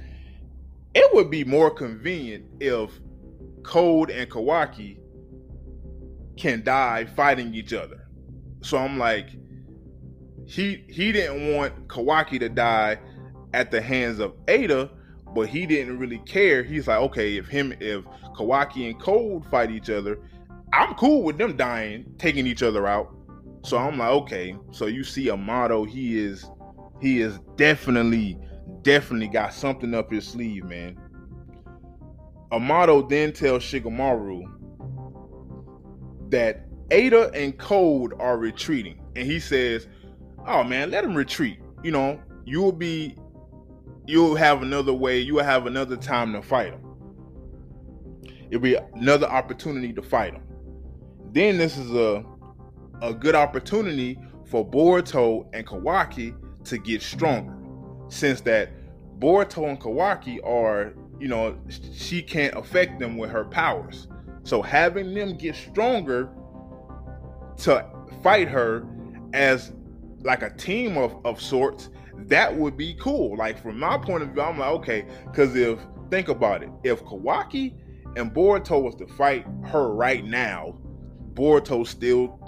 it 0.94 1.14
would 1.14 1.30
be 1.30 1.44
more 1.44 1.70
convenient 1.70 2.46
if 2.60 2.90
Code 3.66 4.10
and 4.10 4.30
Kawaki 4.30 4.98
can 6.36 6.62
die 6.62 7.04
fighting 7.04 7.52
each 7.52 7.72
other. 7.72 8.06
So 8.62 8.78
I'm 8.78 8.96
like, 8.96 9.30
he 10.46 10.84
he 10.88 11.10
didn't 11.10 11.52
want 11.52 11.88
Kawaki 11.88 12.38
to 12.38 12.48
die 12.48 12.98
at 13.52 13.72
the 13.72 13.80
hands 13.80 14.20
of 14.20 14.34
Ada, 14.46 14.90
but 15.34 15.48
he 15.48 15.66
didn't 15.66 15.98
really 15.98 16.20
care. 16.20 16.62
He's 16.62 16.86
like, 16.86 17.00
okay, 17.00 17.36
if 17.36 17.48
him 17.48 17.74
if 17.80 18.04
Kawaki 18.36 18.88
and 18.88 19.00
Code 19.00 19.44
fight 19.46 19.72
each 19.72 19.90
other, 19.90 20.18
I'm 20.72 20.94
cool 20.94 21.24
with 21.24 21.36
them 21.36 21.56
dying, 21.56 22.14
taking 22.18 22.46
each 22.46 22.62
other 22.62 22.86
out. 22.86 23.12
So 23.64 23.78
I'm 23.78 23.98
like, 23.98 24.10
okay. 24.10 24.56
So 24.70 24.86
you 24.86 25.02
see 25.02 25.28
Amado, 25.28 25.84
he 25.84 26.18
is 26.18 26.48
he 27.00 27.20
is 27.20 27.40
definitely 27.56 28.38
definitely 28.82 29.28
got 29.28 29.52
something 29.52 29.92
up 29.92 30.12
his 30.12 30.24
sleeve, 30.24 30.64
man. 30.64 30.96
Amado 32.52 33.02
then 33.02 33.32
tells 33.32 33.62
Shikamaru 33.62 34.44
that 36.30 36.66
Ada 36.90 37.30
and 37.32 37.56
Code 37.58 38.14
are 38.20 38.38
retreating. 38.38 39.00
And 39.16 39.26
he 39.26 39.40
says, 39.40 39.88
Oh 40.46 40.62
man, 40.62 40.90
let 40.90 41.02
them 41.02 41.14
retreat. 41.14 41.58
You 41.82 41.90
know, 41.90 42.20
you 42.44 42.62
will 42.62 42.72
be 42.72 43.16
you'll 44.06 44.36
have 44.36 44.62
another 44.62 44.92
way, 44.92 45.18
you 45.18 45.34
will 45.34 45.44
have 45.44 45.66
another 45.66 45.96
time 45.96 46.32
to 46.32 46.42
fight 46.42 46.70
them. 46.70 46.82
It'll 48.50 48.62
be 48.62 48.76
another 48.94 49.26
opportunity 49.26 49.92
to 49.92 50.02
fight 50.02 50.32
them. 50.32 50.42
Then 51.32 51.58
this 51.58 51.76
is 51.76 51.92
a 51.92 52.24
a 53.02 53.12
good 53.12 53.34
opportunity 53.34 54.18
for 54.46 54.68
Boruto 54.68 55.48
and 55.52 55.66
Kawaki 55.66 56.34
to 56.64 56.78
get 56.78 57.02
stronger. 57.02 57.54
Since 58.08 58.42
that 58.42 58.70
Boruto 59.18 59.68
and 59.68 59.80
Kawaki 59.80 60.38
are, 60.46 60.94
you 61.20 61.28
know, 61.28 61.58
she 61.94 62.22
can't 62.22 62.54
affect 62.54 62.98
them 62.98 63.16
with 63.16 63.30
her 63.30 63.44
powers. 63.44 64.08
So 64.44 64.62
having 64.62 65.14
them 65.14 65.36
get 65.36 65.54
stronger 65.54 66.30
to 67.58 67.86
fight 68.22 68.48
her 68.48 68.86
as 69.32 69.72
like 70.22 70.42
a 70.42 70.50
team 70.50 70.96
of, 70.96 71.24
of 71.24 71.40
sorts, 71.40 71.90
that 72.26 72.54
would 72.54 72.76
be 72.76 72.94
cool. 72.94 73.36
Like 73.36 73.60
from 73.60 73.78
my 73.78 73.98
point 73.98 74.22
of 74.22 74.30
view, 74.30 74.42
I'm 74.42 74.58
like, 74.58 74.70
okay, 74.70 75.06
because 75.26 75.54
if 75.56 75.78
think 76.10 76.28
about 76.28 76.62
it, 76.62 76.70
if 76.84 77.04
Kawaki 77.04 77.74
and 78.16 78.32
Boruto 78.32 78.82
was 78.82 78.94
to 78.96 79.06
fight 79.06 79.46
her 79.64 79.92
right 79.92 80.24
now, 80.24 80.78
Boruto's 81.34 81.90
still 81.90 82.40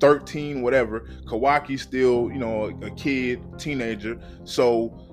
13, 0.00 0.62
whatever. 0.62 1.08
Kawaki's 1.26 1.82
still, 1.82 2.30
you 2.30 2.38
know, 2.38 2.66
a 2.82 2.90
kid, 2.92 3.42
teenager. 3.58 4.18
So 4.44 5.05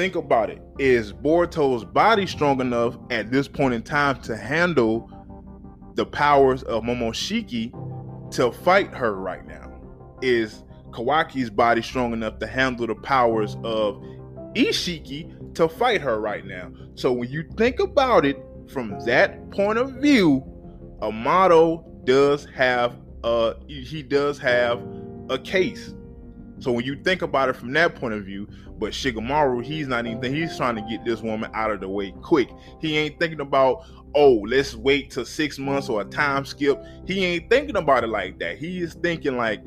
think 0.00 0.14
about 0.14 0.48
it. 0.48 0.62
Is 0.78 1.12
Boruto's 1.12 1.84
body 1.84 2.26
strong 2.26 2.62
enough 2.62 2.96
at 3.10 3.30
this 3.30 3.46
point 3.46 3.74
in 3.74 3.82
time 3.82 4.18
to 4.22 4.34
handle 4.34 5.10
the 5.94 6.06
powers 6.06 6.62
of 6.62 6.84
Momoshiki 6.84 7.70
to 8.30 8.50
fight 8.50 8.94
her 8.94 9.14
right 9.14 9.46
now? 9.46 9.70
Is 10.22 10.64
Kawaki's 10.92 11.50
body 11.50 11.82
strong 11.82 12.14
enough 12.14 12.38
to 12.38 12.46
handle 12.46 12.86
the 12.86 12.94
powers 12.94 13.58
of 13.62 14.02
Isshiki 14.54 15.54
to 15.54 15.68
fight 15.68 16.00
her 16.00 16.18
right 16.18 16.46
now? 16.46 16.72
So 16.94 17.12
when 17.12 17.28
you 17.28 17.44
think 17.58 17.78
about 17.78 18.24
it 18.24 18.42
from 18.70 18.98
that 19.04 19.50
point 19.50 19.78
of 19.78 19.90
view, 19.96 20.42
Amado 21.02 21.84
does 22.04 22.46
have 22.54 22.96
uh 23.22 23.52
he 23.68 24.02
does 24.02 24.38
have 24.38 24.82
a 25.28 25.38
case. 25.38 25.94
So 26.58 26.72
when 26.72 26.86
you 26.86 27.02
think 27.02 27.20
about 27.20 27.50
it 27.50 27.56
from 27.56 27.72
that 27.74 27.96
point 27.96 28.14
of 28.14 28.24
view, 28.24 28.48
but 28.80 28.92
Shikamaru, 28.92 29.62
he's 29.62 29.86
not 29.86 30.06
even 30.06 30.34
he's 30.34 30.56
trying 30.56 30.74
to 30.74 30.82
get 30.82 31.04
this 31.04 31.20
woman 31.20 31.50
out 31.52 31.70
of 31.70 31.80
the 31.80 31.88
way 31.88 32.12
quick. 32.22 32.48
He 32.80 32.96
ain't 32.96 33.20
thinking 33.20 33.40
about, 33.40 33.84
oh, 34.14 34.42
let's 34.48 34.74
wait 34.74 35.10
till 35.10 35.26
six 35.26 35.58
months 35.58 35.90
or 35.90 36.00
a 36.00 36.04
time 36.06 36.46
skip. 36.46 36.82
He 37.06 37.22
ain't 37.26 37.50
thinking 37.50 37.76
about 37.76 38.04
it 38.04 38.08
like 38.08 38.38
that. 38.38 38.56
He 38.56 38.80
is 38.80 38.94
thinking 38.94 39.36
like 39.36 39.60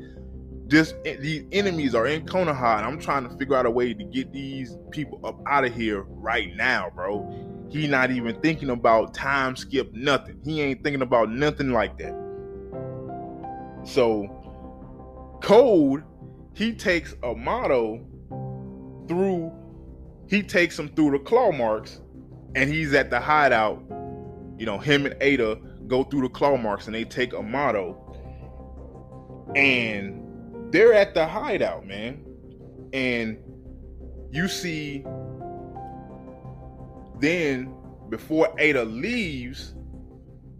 this 0.66 0.94
these 1.04 1.44
enemies 1.52 1.94
are 1.94 2.08
in 2.08 2.26
Konoha, 2.26 2.78
and 2.78 2.86
I'm 2.86 2.98
trying 2.98 3.28
to 3.28 3.36
figure 3.36 3.54
out 3.54 3.66
a 3.66 3.70
way 3.70 3.94
to 3.94 4.04
get 4.04 4.32
these 4.32 4.76
people 4.90 5.20
up 5.24 5.40
out 5.46 5.64
of 5.64 5.72
here 5.72 6.02
right 6.08 6.54
now, 6.56 6.90
bro. 6.92 7.68
He 7.70 7.86
not 7.86 8.10
even 8.10 8.40
thinking 8.40 8.70
about 8.70 9.14
time 9.14 9.54
skip, 9.54 9.92
nothing. 9.94 10.40
He 10.44 10.60
ain't 10.60 10.82
thinking 10.82 11.02
about 11.02 11.30
nothing 11.30 11.70
like 11.70 11.98
that. 11.98 12.14
So 13.84 15.38
Code, 15.40 16.02
he 16.54 16.72
takes 16.72 17.14
Amado 17.22 18.04
through, 19.08 19.52
he 20.28 20.42
takes 20.42 20.78
him 20.78 20.88
through 20.88 21.12
the 21.12 21.18
claw 21.18 21.52
marks, 21.52 22.00
and 22.54 22.70
he's 22.70 22.92
at 22.94 23.10
the 23.10 23.20
hideout. 23.20 23.82
You 24.58 24.66
know, 24.66 24.78
him 24.78 25.06
and 25.06 25.16
Ada 25.20 25.58
go 25.86 26.04
through 26.04 26.22
the 26.22 26.28
claw 26.28 26.56
marks 26.56 26.86
and 26.86 26.94
they 26.94 27.04
take 27.04 27.34
Amado. 27.34 28.00
And 29.54 30.72
they're 30.72 30.94
at 30.94 31.14
the 31.14 31.26
hideout, 31.26 31.86
man. 31.86 32.24
And 32.92 33.38
you 34.30 34.48
see 34.48 35.04
then 37.20 37.74
before 38.08 38.54
Ada 38.58 38.84
leaves 38.84 39.74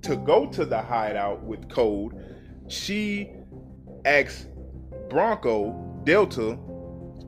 to 0.02 0.16
go 0.16 0.46
to 0.46 0.64
the 0.64 0.80
hideout 0.80 1.42
with 1.42 1.68
Code, 1.68 2.12
she 2.68 3.30
asks 4.04 4.46
Bronco 5.08 6.00
Delta 6.04 6.58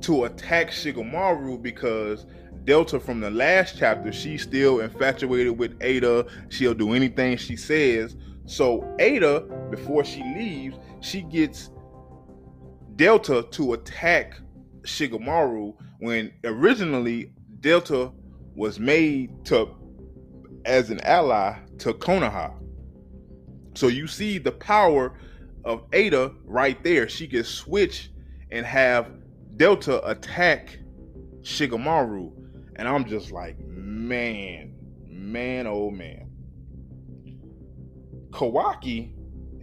to 0.02 0.24
attack 0.24 0.70
Shikamaru 0.70 1.62
because 1.62 2.26
Delta 2.64 2.98
from 2.98 3.20
the 3.20 3.30
last 3.30 3.76
chapter, 3.78 4.12
she's 4.12 4.42
still 4.42 4.80
infatuated 4.80 5.56
with 5.56 5.76
Ada. 5.80 6.26
She'll 6.48 6.74
do 6.74 6.94
anything 6.94 7.36
she 7.36 7.56
says. 7.56 8.16
So 8.44 8.94
Ada, 8.98 9.40
before 9.70 10.04
she 10.04 10.22
leaves, 10.22 10.76
she 11.00 11.22
gets 11.22 11.70
Delta 12.96 13.46
to 13.52 13.74
attack 13.74 14.40
Shikamaru 14.82 15.74
when 16.00 16.32
originally 16.44 17.32
Delta 17.60 18.12
was 18.54 18.78
made 18.78 19.44
to 19.46 19.74
as 20.64 20.90
an 20.90 21.00
ally 21.00 21.56
to 21.78 21.92
Konoha. 21.92 22.52
So 23.74 23.88
you 23.88 24.06
see 24.06 24.38
the 24.38 24.52
power 24.52 25.18
of 25.64 25.84
Ada 25.92 26.32
right 26.44 26.82
there. 26.82 27.08
She 27.08 27.28
can 27.28 27.44
switch 27.44 28.10
and 28.50 28.64
have 28.64 29.10
Delta 29.56 30.06
attack 30.08 30.78
Shikamaru. 31.42 32.32
And 32.76 32.86
I'm 32.86 33.06
just 33.06 33.32
like, 33.32 33.58
man, 33.58 34.74
man, 35.08 35.66
oh 35.66 35.90
man. 35.90 36.30
Kawaki, 38.30 39.14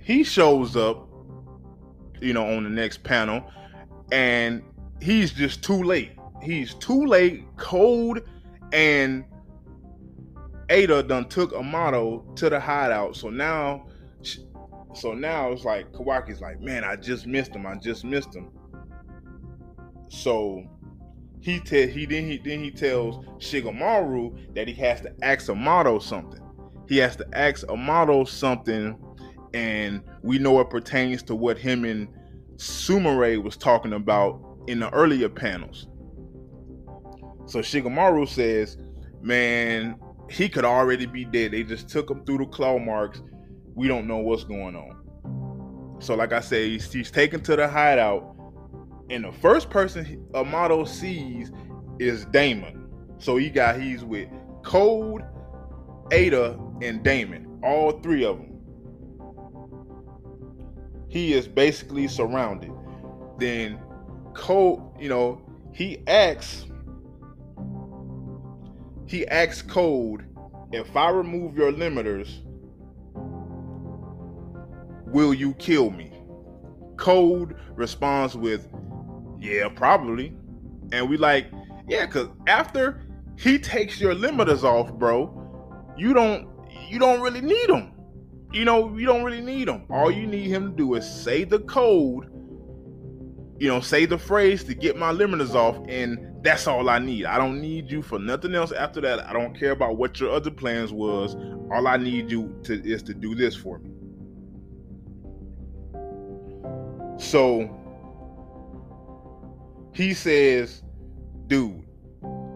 he 0.01 0.23
shows 0.23 0.75
up, 0.75 1.07
you 2.19 2.33
know, 2.33 2.45
on 2.45 2.63
the 2.63 2.69
next 2.69 3.03
panel, 3.03 3.43
and 4.11 4.63
he's 4.99 5.31
just 5.31 5.63
too 5.63 5.83
late. 5.83 6.13
He's 6.41 6.73
too 6.73 7.05
late, 7.05 7.45
Code, 7.55 8.27
and 8.71 9.25
Ada 10.69 11.03
done 11.03 11.29
took 11.29 11.53
Amado 11.53 12.25
to 12.35 12.49
the 12.49 12.59
hideout. 12.59 13.15
So 13.15 13.29
now 13.29 13.85
so 14.95 15.13
now 15.13 15.51
it's 15.51 15.65
like 15.65 15.91
Kawaki's 15.91 16.41
like, 16.41 16.61
man, 16.61 16.83
I 16.83 16.95
just 16.95 17.25
missed 17.25 17.55
him. 17.55 17.65
I 17.65 17.75
just 17.75 18.03
missed 18.03 18.35
him. 18.35 18.49
So 20.13 20.63
he 21.41 21.59
te- 21.59 21.87
he 21.87 22.05
then 22.05 22.25
he 22.25 22.37
then 22.37 22.63
he 22.63 22.71
tells 22.71 23.25
Shikamaru 23.39 24.53
that 24.55 24.67
he 24.67 24.73
has 24.75 25.01
to 25.01 25.13
ask 25.23 25.49
Amado 25.49 25.99
something. 25.99 26.39
He 26.87 26.97
has 26.97 27.15
to 27.15 27.27
ask 27.33 27.67
Amado 27.67 28.23
something, 28.23 28.95
and 29.53 30.03
we 30.21 30.37
know 30.37 30.59
it 30.59 30.69
pertains 30.69 31.23
to 31.23 31.35
what 31.35 31.57
him 31.57 31.83
and 31.83 32.07
Sumire 32.57 33.41
was 33.41 33.57
talking 33.57 33.93
about 33.93 34.39
in 34.67 34.79
the 34.79 34.93
earlier 34.93 35.29
panels. 35.29 35.87
So 37.45 37.59
Shikamaru 37.59 38.27
says, 38.27 38.77
"Man, 39.21 39.99
he 40.29 40.47
could 40.47 40.63
already 40.63 41.07
be 41.07 41.25
dead. 41.25 41.51
They 41.51 41.63
just 41.63 41.89
took 41.89 42.09
him 42.09 42.23
through 42.23 42.37
the 42.37 42.45
claw 42.45 42.77
marks 42.77 43.21
we 43.75 43.87
don't 43.87 44.07
know 44.07 44.17
what's 44.17 44.43
going 44.43 44.75
on. 44.75 45.97
So, 45.99 46.15
like 46.15 46.33
I 46.33 46.41
say, 46.41 46.69
he's, 46.69 46.91
he's 46.91 47.09
taken 47.09 47.41
to 47.41 47.55
the 47.55 47.67
hideout, 47.67 48.32
and 49.09 49.23
the 49.23 49.31
first 49.31 49.69
person 49.69 50.25
Amado 50.33 50.85
sees 50.85 51.51
is 51.99 52.25
Daemon. 52.25 52.87
So 53.17 53.37
he 53.37 53.49
got 53.49 53.79
he's 53.79 54.03
with 54.03 54.29
Code, 54.63 55.23
Ada, 56.11 56.59
and 56.81 57.03
Daemon, 57.03 57.59
all 57.63 57.91
three 58.01 58.25
of 58.25 58.37
them. 58.37 58.59
He 61.07 61.33
is 61.33 61.47
basically 61.47 62.07
surrounded. 62.07 62.71
Then 63.37 63.79
Code, 64.33 64.81
you 64.99 65.09
know, 65.09 65.41
he 65.73 65.99
asks, 66.07 66.65
he 69.05 69.27
asks 69.27 69.61
Code, 69.61 70.25
if 70.71 70.95
I 70.95 71.09
remove 71.09 71.55
your 71.55 71.71
limiters, 71.71 72.43
Will 75.13 75.31
you 75.31 75.53
kill 75.53 75.91
me? 75.91 76.11
Code 76.97 77.55
responds 77.75 78.35
with, 78.35 78.67
Yeah, 79.43 79.67
probably. 79.67 80.33
And 80.93 81.09
we 81.09 81.17
like, 81.17 81.47
Yeah, 81.87 82.05
because 82.05 82.29
after 82.47 83.01
he 83.37 83.59
takes 83.59 83.99
your 83.99 84.15
limiters 84.15 84.63
off, 84.63 84.93
bro, 84.93 85.39
you 85.97 86.13
don't 86.13 86.47
you 86.87 86.97
don't 86.97 87.19
really 87.19 87.41
need 87.41 87.67
them. 87.67 87.91
You 88.53 88.63
know, 88.63 88.95
you 88.97 89.05
don't 89.05 89.23
really 89.23 89.41
need 89.41 89.67
them. 89.67 89.83
All 89.89 90.09
you 90.09 90.25
need 90.25 90.47
him 90.47 90.71
to 90.71 90.77
do 90.77 90.93
is 90.93 91.09
say 91.09 91.43
the 91.43 91.59
code, 91.59 92.29
you 93.59 93.67
know, 93.67 93.81
say 93.81 94.05
the 94.05 94.17
phrase 94.17 94.63
to 94.65 94.73
get 94.75 94.95
my 94.95 95.11
limiters 95.11 95.55
off, 95.55 95.77
and 95.89 96.17
that's 96.41 96.65
all 96.67 96.87
I 96.87 96.99
need. 96.99 97.25
I 97.25 97.37
don't 97.37 97.59
need 97.59 97.91
you 97.91 98.01
for 98.01 98.19
nothing 98.19 98.55
else 98.55 98.71
after 98.71 99.01
that. 99.01 99.27
I 99.27 99.33
don't 99.33 99.59
care 99.59 99.71
about 99.71 99.97
what 99.97 100.19
your 100.21 100.31
other 100.31 100.51
plans 100.51 100.93
was. 100.93 101.35
All 101.71 101.87
I 101.87 101.97
need 101.97 102.31
you 102.31 102.55
to 102.63 102.81
is 102.85 103.03
to 103.03 103.13
do 103.13 103.35
this 103.35 103.55
for 103.55 103.79
me. 103.79 103.89
So 107.17 107.82
he 109.93 110.13
says, 110.13 110.83
dude, 111.47 111.83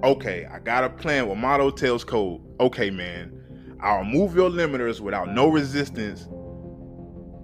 okay, 0.04 0.48
I 0.52 0.60
got 0.60 0.84
a 0.84 0.90
plan. 0.90 1.28
Yamato 1.28 1.70
tells 1.70 2.04
Code, 2.04 2.42
okay, 2.60 2.90
man, 2.90 3.34
I'll 3.82 4.04
move 4.04 4.36
your 4.36 4.50
limiters 4.50 5.00
without 5.00 5.34
no 5.34 5.48
resistance, 5.48 6.28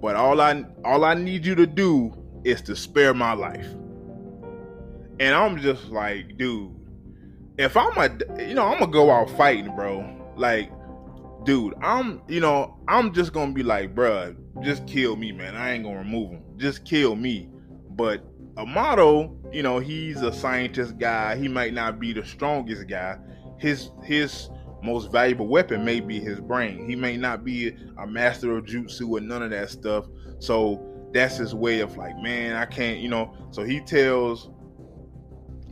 but 0.00 0.16
all 0.16 0.40
I 0.40 0.64
all 0.84 1.04
I 1.04 1.14
need 1.14 1.46
you 1.46 1.54
to 1.54 1.66
do 1.66 2.12
is 2.44 2.60
to 2.62 2.76
spare 2.76 3.14
my 3.14 3.32
life. 3.32 3.66
And 5.20 5.34
I'm 5.34 5.58
just 5.60 5.86
like, 5.86 6.36
dude, 6.36 6.74
if 7.56 7.76
I'm 7.76 7.96
a, 7.96 8.42
you 8.42 8.54
know, 8.54 8.66
I'm 8.66 8.80
gonna 8.80 8.90
go 8.90 9.10
out 9.10 9.30
fighting, 9.30 9.74
bro. 9.76 10.04
Like, 10.36 10.72
dude, 11.44 11.74
I'm, 11.80 12.20
you 12.28 12.40
know, 12.40 12.76
I'm 12.88 13.12
just 13.14 13.32
gonna 13.32 13.52
be 13.52 13.62
like, 13.62 13.94
bruh, 13.94 14.36
just 14.62 14.86
kill 14.86 15.14
me, 15.16 15.30
man. 15.30 15.54
I 15.54 15.72
ain't 15.72 15.84
gonna 15.84 15.98
remove 15.98 16.32
him. 16.32 16.42
Just 16.56 16.84
kill 16.84 17.14
me. 17.14 17.48
But 17.90 18.24
Amado, 18.56 19.36
you 19.52 19.62
know, 19.62 19.78
he's 19.78 20.22
a 20.22 20.32
scientist 20.32 20.98
guy. 20.98 21.36
He 21.36 21.48
might 21.48 21.74
not 21.74 21.98
be 21.98 22.12
the 22.12 22.24
strongest 22.24 22.88
guy. 22.88 23.18
His 23.58 23.90
his 24.04 24.50
most 24.82 25.10
valuable 25.10 25.48
weapon 25.48 25.84
may 25.84 26.00
be 26.00 26.20
his 26.20 26.40
brain. 26.40 26.88
He 26.88 26.94
may 26.94 27.16
not 27.16 27.44
be 27.44 27.74
a 27.98 28.06
master 28.06 28.56
of 28.56 28.64
jutsu 28.66 29.10
or 29.10 29.20
none 29.20 29.42
of 29.42 29.50
that 29.50 29.70
stuff. 29.70 30.06
So 30.38 30.84
that's 31.12 31.36
his 31.36 31.54
way 31.54 31.80
of 31.80 31.96
like, 31.96 32.16
man, 32.18 32.54
I 32.56 32.66
can't, 32.66 33.00
you 33.00 33.08
know. 33.08 33.34
So 33.50 33.62
he 33.62 33.80
tells 33.80 34.50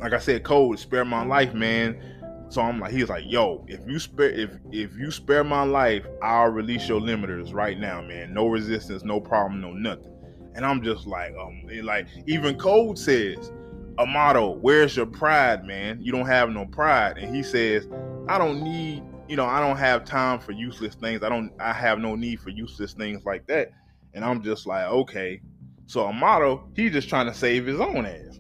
like 0.03 0.13
I 0.13 0.19
said, 0.19 0.43
Code, 0.43 0.79
spare 0.79 1.05
my 1.05 1.25
life, 1.25 1.55
man. 1.55 2.01
So 2.49 2.61
I'm 2.61 2.81
like, 2.81 2.93
he's 2.93 3.09
like, 3.09 3.25
yo, 3.27 3.65
if 3.69 3.81
you 3.87 3.99
spare 3.99 4.31
if 4.31 4.51
if 4.71 4.95
you 4.97 5.11
spare 5.11 5.45
my 5.45 5.63
life, 5.63 6.05
I'll 6.21 6.51
release 6.51 6.89
your 6.89 7.01
limiters 7.01 7.55
right 7.55 7.79
now, 7.79 8.03
man. 8.03 8.35
No 8.35 8.49
resistance, 8.49 9.05
no 9.05 9.21
problem, 9.21 9.61
no 9.61 9.73
nothing. 9.73 10.12
And 10.55 10.67
I'm 10.67 10.83
just 10.83 11.07
like, 11.07 11.35
um, 11.41 11.63
like 11.83 12.07
even 12.27 12.59
Code 12.59 12.99
says, 12.99 13.53
Amado, 13.99 14.59
where's 14.61 14.97
your 14.97 15.07
pride, 15.07 15.65
man? 15.65 16.01
You 16.01 16.13
don't 16.13 16.27
have 16.27 16.51
no 16.51 16.67
pride. 16.67 17.19
And 17.19 17.35
he 17.35 17.43
says, 17.43 17.87
I 18.29 18.39
don't 18.39 18.63
need, 18.63 19.03
you 19.29 19.37
know, 19.37 19.47
I 19.47 19.61
don't 19.61 19.77
have 19.77 20.05
time 20.05 20.41
for 20.41 20.53
useless 20.53 20.95
things. 20.95 21.23
I 21.23 21.29
don't, 21.29 21.53
I 21.61 21.73
have 21.73 21.99
no 21.99 22.15
need 22.15 22.41
for 22.41 22.51
useless 22.51 22.93
things 22.95 23.25
like 23.25 23.47
that. 23.47 23.71
And 24.15 24.25
I'm 24.25 24.43
just 24.43 24.67
like, 24.67 24.87
okay. 24.87 25.41
So 25.87 26.05
Amado, 26.07 26.69
he's 26.75 26.93
just 26.93 27.09
trying 27.09 27.27
to 27.27 27.35
save 27.35 27.67
his 27.67 27.81
own 27.81 28.07
ass. 28.07 28.39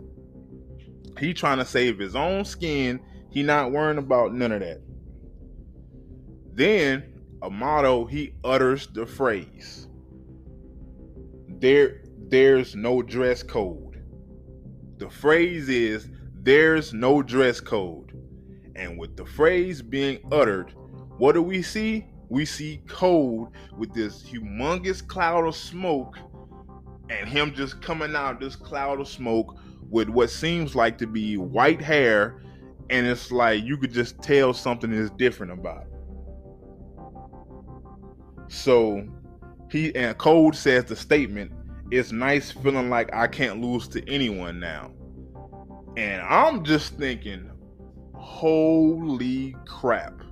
He 1.18 1.35
trying 1.35 1.59
to 1.59 1.64
save 1.64 1.98
his 1.98 2.16
own 2.16 2.44
skin. 2.44 3.01
He 3.31 3.42
not 3.42 3.72
worrying 3.72 3.98
about 3.98 4.35
none 4.35 4.53
of 4.53 4.61
that. 4.61 4.81
Then 6.55 7.12
Amado, 7.42 8.05
he 8.05 8.35
utters 8.44 8.87
the 8.88 9.07
phrase. 9.07 9.88
There, 11.48 12.02
there's 12.33 12.75
no 12.75 13.03
dress 13.03 13.42
code. 13.42 14.03
The 14.97 15.11
phrase 15.11 15.68
is 15.68 16.09
there's 16.40 16.95
no 16.95 17.23
dress 17.23 17.61
code. 17.61 18.18
And 18.75 18.99
with 18.99 19.18
the 19.18 19.27
phrase 19.27 19.83
being 19.83 20.18
uttered, 20.33 20.73
what 21.18 21.33
do 21.33 21.42
we 21.42 21.61
see? 21.61 22.07
We 22.31 22.47
see 22.47 22.81
code 22.88 23.49
with 23.77 23.92
this 23.92 24.23
humongous 24.23 25.07
cloud 25.07 25.47
of 25.47 25.55
smoke 25.55 26.16
and 27.11 27.29
him 27.29 27.53
just 27.53 27.83
coming 27.83 28.16
out 28.16 28.37
of 28.37 28.40
this 28.40 28.57
cloud 28.57 28.99
of 28.99 29.09
smoke 29.09 29.59
with 29.90 30.09
what 30.09 30.31
seems 30.31 30.75
like 30.75 30.97
to 30.99 31.07
be 31.07 31.37
white 31.37 31.83
hair 31.83 32.42
and 32.88 33.07
it's 33.07 33.31
like 33.31 33.62
you 33.62 33.77
could 33.77 33.92
just 33.92 34.23
tell 34.23 34.55
something 34.55 34.90
is 34.90 35.11
different 35.11 35.53
about 35.53 35.83
it. 35.83 35.92
So 38.49 39.07
he 39.71 39.95
and 39.95 40.16
Code 40.16 40.57
says 40.57 40.87
the 40.87 40.97
statement, 40.97 41.53
it's 41.92 42.11
nice 42.11 42.50
feeling 42.50 42.88
like 42.88 43.14
I 43.14 43.26
can't 43.26 43.61
lose 43.61 43.87
to 43.88 44.02
anyone 44.11 44.59
now. 44.59 44.92
And 45.98 46.22
I'm 46.22 46.64
just 46.64 46.94
thinking, 46.96 47.50
holy 48.14 49.55
crap. 49.66 50.22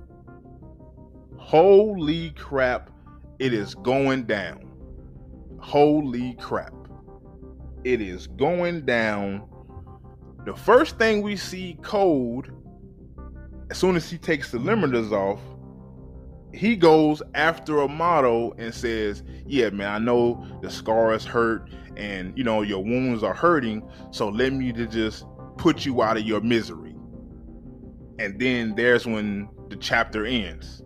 Holy 1.37 2.31
crap, 2.31 2.89
it 3.37 3.53
is 3.53 3.75
going 3.75 4.23
down. 4.23 4.71
Holy 5.59 6.33
crap. 6.39 6.73
It 7.83 8.01
is 8.01 8.25
going 8.25 8.83
down. 8.83 9.47
The 10.45 10.55
first 10.55 10.97
thing 10.97 11.21
we 11.21 11.35
see 11.35 11.77
Code, 11.83 12.55
as 13.69 13.77
soon 13.77 13.95
as 13.95 14.09
he 14.09 14.17
takes 14.17 14.49
the 14.49 14.57
limiters 14.57 15.11
off, 15.11 15.39
he 16.53 16.75
goes 16.75 17.21
after 17.33 17.81
Amado 17.81 18.53
and 18.57 18.73
says, 18.73 19.23
Yeah, 19.45 19.69
man, 19.69 19.89
I 19.89 19.97
know 19.99 20.45
the 20.61 20.69
scar 20.69 21.13
is 21.13 21.25
hurt 21.25 21.69
and 21.97 22.37
you 22.37 22.43
know 22.43 22.61
your 22.61 22.83
wounds 22.83 23.23
are 23.23 23.33
hurting, 23.33 23.87
so 24.11 24.29
let 24.29 24.53
me 24.53 24.71
to 24.73 24.87
just 24.87 25.25
put 25.57 25.85
you 25.85 26.01
out 26.01 26.17
of 26.17 26.23
your 26.23 26.41
misery. 26.41 26.95
And 28.19 28.39
then 28.39 28.75
there's 28.75 29.05
when 29.05 29.49
the 29.69 29.75
chapter 29.75 30.25
ends. 30.25 30.83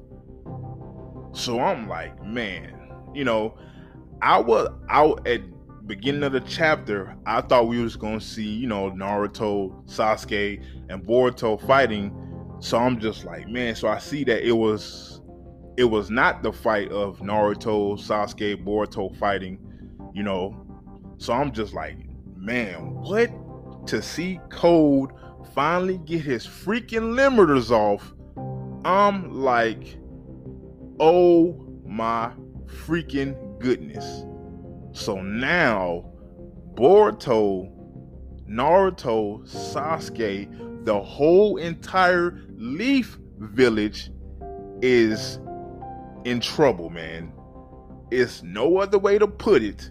So 1.34 1.60
I'm 1.60 1.88
like, 1.90 2.24
man, 2.24 2.92
you 3.14 3.26
know, 3.26 3.58
I 4.22 4.40
was 4.40 4.70
out 4.90 5.28
at 5.28 5.42
beginning 5.88 6.24
of 6.24 6.32
the 6.32 6.40
chapter, 6.42 7.16
I 7.26 7.42
thought 7.42 7.68
we 7.68 7.82
was 7.82 7.96
gonna 7.96 8.22
see, 8.22 8.48
you 8.48 8.68
know, 8.68 8.92
Naruto, 8.92 9.86
Sasuke, 9.88 10.64
and 10.90 11.04
Boruto 11.04 11.62
fighting. 11.68 12.12
So 12.60 12.78
I'm 12.78 13.00
just 13.00 13.26
like, 13.26 13.48
man. 13.48 13.76
So 13.76 13.88
I 13.88 14.00
see 14.00 14.24
that 14.24 14.48
it 14.48 14.54
was 14.54 15.15
it 15.78 15.86
was 15.86 16.10
not 16.10 16.42
the 16.42 16.54
fight 16.54 16.92
of 16.92 17.20
Naruto, 17.20 17.98
Sasuke, 18.00 18.64
Boruto 18.64 19.16
fighting, 19.18 19.60
you 20.14 20.24
know. 20.24 20.56
So 21.18 21.34
I'm 21.34 21.52
just 21.52 21.74
like, 21.74 21.98
man, 22.38 22.94
what? 22.96 23.30
To 23.88 24.02
see 24.02 24.40
Code 24.50 25.12
finally 25.54 26.00
get 26.00 26.22
his 26.22 26.48
freaking 26.48 27.14
limiters 27.14 27.72
off, 27.72 28.14
I'm 28.84 29.32
like, 29.32 29.98
oh 31.00 31.62
my 31.86 32.32
freaking 32.66 33.60
goodness. 33.60 34.26
So 34.94 35.22
now, 35.22 36.12
Boruto, 36.74 37.72
Naruto, 38.50 39.48
Sasuke, 39.48 40.86
the 40.86 41.00
whole 41.00 41.58
entire 41.58 42.44
Leaf 42.56 43.18
Village 43.40 44.12
is 44.82 45.40
in 46.26 46.40
trouble, 46.40 46.90
man. 46.90 47.32
It's 48.12 48.44
no 48.44 48.78
other 48.78 49.00
way 49.00 49.18
to 49.18 49.28
put 49.28 49.64
it. 49.64 49.90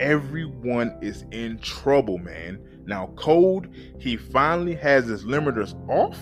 Everyone 0.00 0.96
is 1.00 1.24
in 1.32 1.58
trouble, 1.58 2.18
man. 2.18 2.60
Now, 2.84 3.08
Code, 3.16 3.72
he 3.98 4.16
finally 4.16 4.74
has 4.76 5.06
his 5.06 5.24
limiters 5.24 5.74
off. 5.88 6.18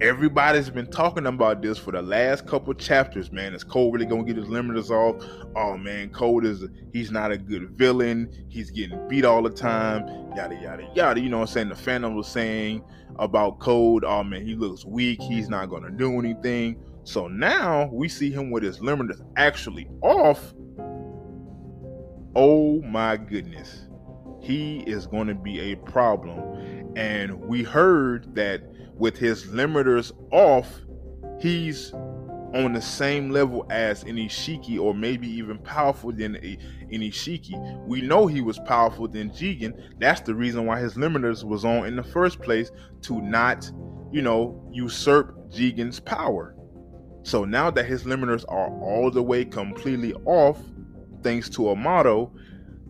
Everybody's 0.00 0.68
been 0.68 0.90
talking 0.90 1.26
about 1.26 1.62
this 1.62 1.78
for 1.78 1.92
the 1.92 2.02
last 2.02 2.44
couple 2.46 2.74
chapters, 2.74 3.30
man. 3.30 3.54
Is 3.54 3.62
Code 3.62 3.94
really 3.94 4.06
gonna 4.06 4.24
get 4.24 4.36
his 4.36 4.48
limiters 4.48 4.90
off? 4.90 5.22
Oh 5.54 5.76
man, 5.76 6.10
Code 6.10 6.44
is 6.44 6.64
he's 6.92 7.12
not 7.12 7.30
a 7.30 7.38
good 7.38 7.70
villain. 7.78 8.28
He's 8.48 8.70
getting 8.72 8.98
beat 9.06 9.24
all 9.24 9.42
the 9.42 9.50
time. 9.50 10.08
Yada 10.34 10.56
yada 10.56 10.88
yada. 10.96 11.20
You 11.20 11.28
know 11.28 11.38
what 11.38 11.50
I'm 11.50 11.54
saying? 11.54 11.68
The 11.68 11.76
Phantom 11.76 12.16
was 12.16 12.26
saying 12.26 12.82
about 13.20 13.60
Code. 13.60 14.02
Oh 14.02 14.24
man, 14.24 14.44
he 14.44 14.56
looks 14.56 14.84
weak. 14.84 15.22
He's 15.22 15.48
not 15.48 15.70
gonna 15.70 15.90
do 15.90 16.18
anything. 16.18 16.82
So 17.04 17.28
now 17.28 17.90
we 17.92 18.08
see 18.08 18.30
him 18.30 18.50
with 18.50 18.62
his 18.62 18.78
limiters 18.78 19.20
actually 19.36 19.88
off. 20.02 20.54
Oh 22.34 22.80
my 22.82 23.16
goodness. 23.16 23.88
He 24.40 24.80
is 24.80 25.06
going 25.06 25.28
to 25.28 25.34
be 25.34 25.72
a 25.72 25.76
problem. 25.76 26.92
And 26.96 27.40
we 27.40 27.62
heard 27.62 28.34
that 28.34 28.62
with 28.94 29.16
his 29.16 29.44
limiters 29.46 30.12
off, 30.30 30.68
he's 31.40 31.92
on 32.54 32.72
the 32.74 32.82
same 32.82 33.30
level 33.30 33.66
as 33.70 34.04
Inishiki 34.04 34.78
or 34.78 34.94
maybe 34.94 35.26
even 35.28 35.58
powerful 35.58 36.12
than 36.12 36.34
Inishiki. 36.92 37.86
We 37.86 38.02
know 38.02 38.26
he 38.26 38.40
was 38.42 38.58
powerful 38.60 39.08
than 39.08 39.30
Jigen. 39.30 39.72
That's 39.98 40.20
the 40.20 40.34
reason 40.34 40.66
why 40.66 40.80
his 40.80 40.94
limiters 40.94 41.44
was 41.44 41.64
on 41.64 41.86
in 41.86 41.96
the 41.96 42.02
first 42.02 42.40
place 42.40 42.70
to 43.02 43.20
not, 43.22 43.70
you 44.12 44.22
know, 44.22 44.68
usurp 44.70 45.50
Jigen's 45.50 45.98
power. 45.98 46.54
So 47.22 47.44
now 47.44 47.70
that 47.70 47.84
his 47.84 48.04
limiters 48.04 48.44
are 48.48 48.68
all 48.80 49.10
the 49.10 49.22
way 49.22 49.44
completely 49.44 50.14
off, 50.24 50.58
thanks 51.22 51.48
to 51.50 51.70
Amado, 51.70 52.32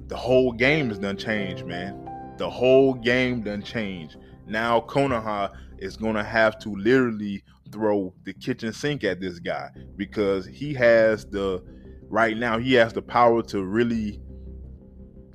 the 0.09 0.17
whole 0.17 0.53
game 0.53 0.91
is 0.91 0.99
done 0.99 1.17
changed, 1.17 1.67
man. 1.67 2.35
The 2.39 2.49
whole 2.49 2.95
game 2.95 3.43
done 3.43 3.63
changed. 3.63 4.17
Now 4.47 4.81
Konoha 4.81 5.53
is 5.79 5.97
gonna 5.97 6.25
have 6.25 6.59
to 6.61 6.71
literally 6.71 7.45
throw 7.71 8.13
the 8.25 8.33
kitchen 8.33 8.73
sink 8.73 9.05
at 9.05 9.21
this 9.21 9.39
guy 9.39 9.71
because 9.97 10.47
he 10.47 10.75
has 10.75 11.25
the 11.25 11.63
right 12.09 12.37
now 12.37 12.59
he 12.59 12.75
has 12.75 12.93
the 12.93 13.01
power 13.01 13.43
to 13.43 13.65
really 13.65 14.21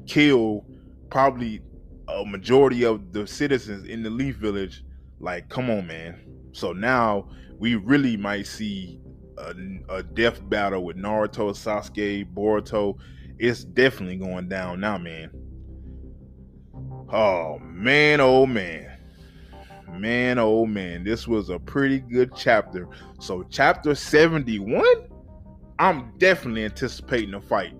kill 0.06 0.66
probably 1.10 1.62
a 2.08 2.26
majority 2.26 2.86
of 2.86 3.12
the 3.12 3.28
citizens 3.28 3.88
in 3.88 4.04
the 4.04 4.10
Leaf 4.10 4.36
Village. 4.38 4.84
Like, 5.20 5.50
come 5.50 5.70
on, 5.70 5.88
man. 5.88 6.22
So 6.52 6.74
now 6.74 7.30
we 7.58 7.76
really 7.76 8.18
might 8.18 8.48
see 8.48 9.00
a, 9.38 9.54
a 9.90 10.04
death 10.04 10.48
battle 10.50 10.84
with 10.84 10.98
Naruto, 10.98 11.52
Sasuke, 11.52 12.26
Boruto. 12.34 12.98
It's 13.40 13.64
definitely 13.64 14.18
going 14.18 14.50
down 14.50 14.80
now, 14.80 14.98
man. 14.98 15.32
Oh 17.12 17.60
man, 17.60 18.20
oh 18.20 18.46
man, 18.46 18.98
man, 19.90 20.40
oh 20.40 20.66
man, 20.66 21.04
this 21.04 21.28
was 21.28 21.50
a 21.50 21.60
pretty 21.60 22.00
good 22.00 22.32
chapter. 22.36 22.88
So, 23.20 23.44
chapter 23.50 23.96
71, 23.96 24.84
I'm 25.80 26.12
definitely 26.18 26.66
anticipating 26.66 27.34
a 27.36 27.42
fight. 27.42 27.76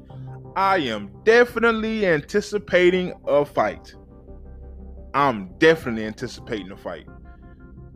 I 0.56 0.78
am 0.78 1.12
definitely 1.24 2.06
anticipating 2.08 3.14
a 3.28 3.44
fight. 3.44 3.94
I'm 5.14 5.50
definitely 5.58 6.06
anticipating 6.06 6.72
a 6.72 6.78
fight. 6.78 7.08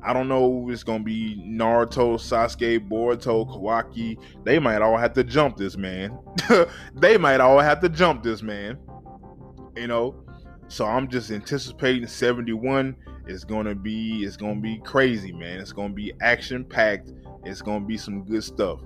I 0.04 0.14
don't 0.14 0.28
know 0.28 0.70
it's 0.70 0.84
gonna 0.84 1.04
be 1.04 1.44
Naruto, 1.46 2.16
Sasuke, 2.16 2.88
Boruto, 2.90 3.48
Kawaki. 3.48 4.18
They 4.44 4.58
might 4.58 4.82
all 4.82 4.98
have 4.98 5.14
to 5.14 5.24
jump 5.24 5.58
this 5.58 5.78
man. 5.78 6.18
they 6.96 7.18
might 7.18 7.40
all 7.40 7.60
have 7.60 7.80
to 7.82 7.90
jump 7.90 8.24
this 8.24 8.42
man. 8.42 8.80
You 9.76 9.88
know, 9.88 10.24
so 10.68 10.86
I'm 10.86 11.08
just 11.08 11.30
anticipating 11.32 12.08
71 12.08 12.96
is 13.28 13.44
gonna 13.44 13.76
be 13.76 14.24
it's 14.24 14.38
gonna 14.38 14.60
be 14.60 14.80
crazy, 14.84 15.32
man. 15.32 15.60
It's 15.60 15.74
gonna 15.74 15.94
be 15.94 16.14
action 16.22 16.66
packed. 16.66 17.12
It's 17.44 17.62
gonna 17.62 17.86
be 17.86 17.98
some 17.98 18.24
good 18.24 18.44
stuff. 18.44 18.80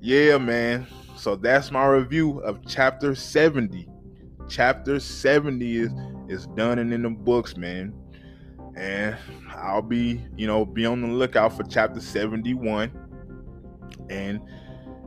Yeah, 0.00 0.38
man. 0.38 0.86
So 1.16 1.36
that's 1.36 1.70
my 1.70 1.86
review 1.86 2.40
of 2.40 2.60
chapter 2.66 3.14
70. 3.14 3.88
Chapter 4.48 4.98
70 4.98 5.76
is 5.76 5.92
is 6.28 6.46
done 6.48 6.80
and 6.80 6.92
in 6.92 7.02
the 7.02 7.10
books, 7.10 7.56
man 7.56 7.94
and 8.78 9.16
I'll 9.56 9.82
be, 9.82 10.24
you 10.36 10.46
know, 10.46 10.64
be 10.64 10.86
on 10.86 11.02
the 11.02 11.08
lookout 11.08 11.56
for 11.56 11.64
chapter 11.64 12.00
71. 12.00 12.92
And 14.08 14.40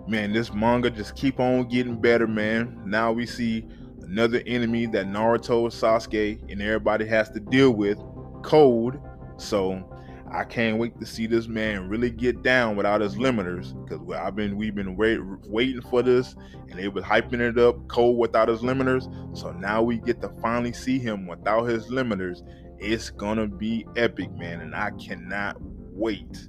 man, 0.08 0.34
this 0.34 0.54
manga 0.54 0.90
just 0.90 1.16
keep 1.16 1.40
on 1.40 1.68
getting 1.70 2.00
better, 2.00 2.28
man. 2.28 2.82
Now 2.86 3.14
we 3.14 3.26
see 3.26 3.66
another 4.02 4.44
enemy 4.46 4.88
that 4.88 5.08
Naruto, 5.08 5.68
Sasuke, 5.68 6.52
and 6.52 6.62
everybody 6.62 7.06
has 7.06 7.30
to 7.32 7.40
deal 7.40 7.72
with, 7.72 7.98
Code. 8.44 9.02
So 9.38 9.88
I 10.30 10.44
can't 10.44 10.78
wait 10.78 11.00
to 11.00 11.06
see 11.06 11.26
this 11.26 11.48
man 11.48 11.88
really 11.88 12.10
get 12.10 12.44
down 12.44 12.76
without 12.76 13.00
his 13.00 13.16
limiters. 13.16 13.74
Because 13.86 14.02
I've 14.18 14.36
been 14.36 14.58
we've 14.58 14.76
been 14.76 14.98
wait, 14.98 15.20
waiting 15.48 15.82
for 15.82 16.04
this, 16.04 16.36
and 16.70 16.78
they 16.78 16.90
was 16.90 17.06
hyping 17.06 17.40
it 17.40 17.58
up, 17.58 17.88
Code 17.88 18.18
without 18.18 18.50
his 18.50 18.60
limiters. 18.60 19.08
So 19.38 19.52
now 19.54 19.82
we 19.82 19.98
get 19.98 20.22
to 20.22 20.30
finally 20.42 20.74
see 20.74 21.00
him 21.00 21.26
without 21.26 21.64
his 21.64 21.88
limiters, 21.88 22.42
it's 22.82 23.12
gonna 23.12 23.46
be 23.46 23.86
epic, 23.96 24.32
man, 24.34 24.60
and 24.60 24.76
I 24.76 24.90
cannot 24.92 25.58
wait. 25.62 26.48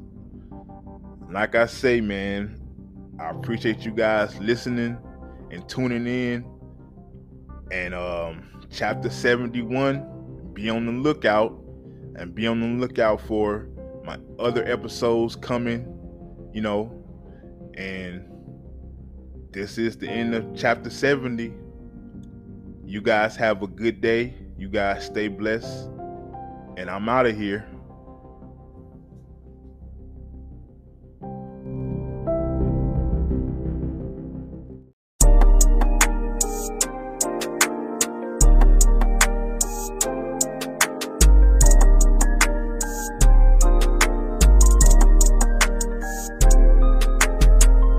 Like 1.31 1.55
I 1.55 1.67
say, 1.67 2.01
man, 2.01 2.59
I 3.21 3.31
appreciate 3.31 3.81
you 3.81 3.93
guys 3.93 4.39
listening 4.41 4.97
and 5.51 5.69
tuning 5.69 6.07
in. 6.07 6.47
And 7.71 7.95
um, 7.95 8.67
chapter 8.71 9.11
71, 9.11 10.51
be 10.55 10.71
on 10.71 10.87
the 10.87 10.93
lookout 10.93 11.59
and 12.17 12.35
be 12.35 12.47
on 12.47 12.61
the 12.61 12.81
lookout 12.81 13.21
for 13.21 13.69
my 14.03 14.19
other 14.39 14.65
episodes 14.65 15.37
coming, 15.37 15.87
you 16.55 16.63
know. 16.63 16.99
And 17.77 18.27
this 19.51 19.77
is 19.77 19.99
the 19.99 20.09
end 20.09 20.35
of 20.35 20.47
chapter 20.57 20.89
70. 20.89 21.53
You 22.87 23.03
guys 23.03 23.37
have 23.37 23.63
a 23.63 23.67
good 23.67 24.01
day. 24.01 24.35
You 24.57 24.69
guys 24.69 25.05
stay 25.05 25.29
blessed 25.29 25.91
and 26.77 26.91
I'm 26.91 27.09
out 27.09 27.27
of 27.27 27.37
here. 27.37 27.67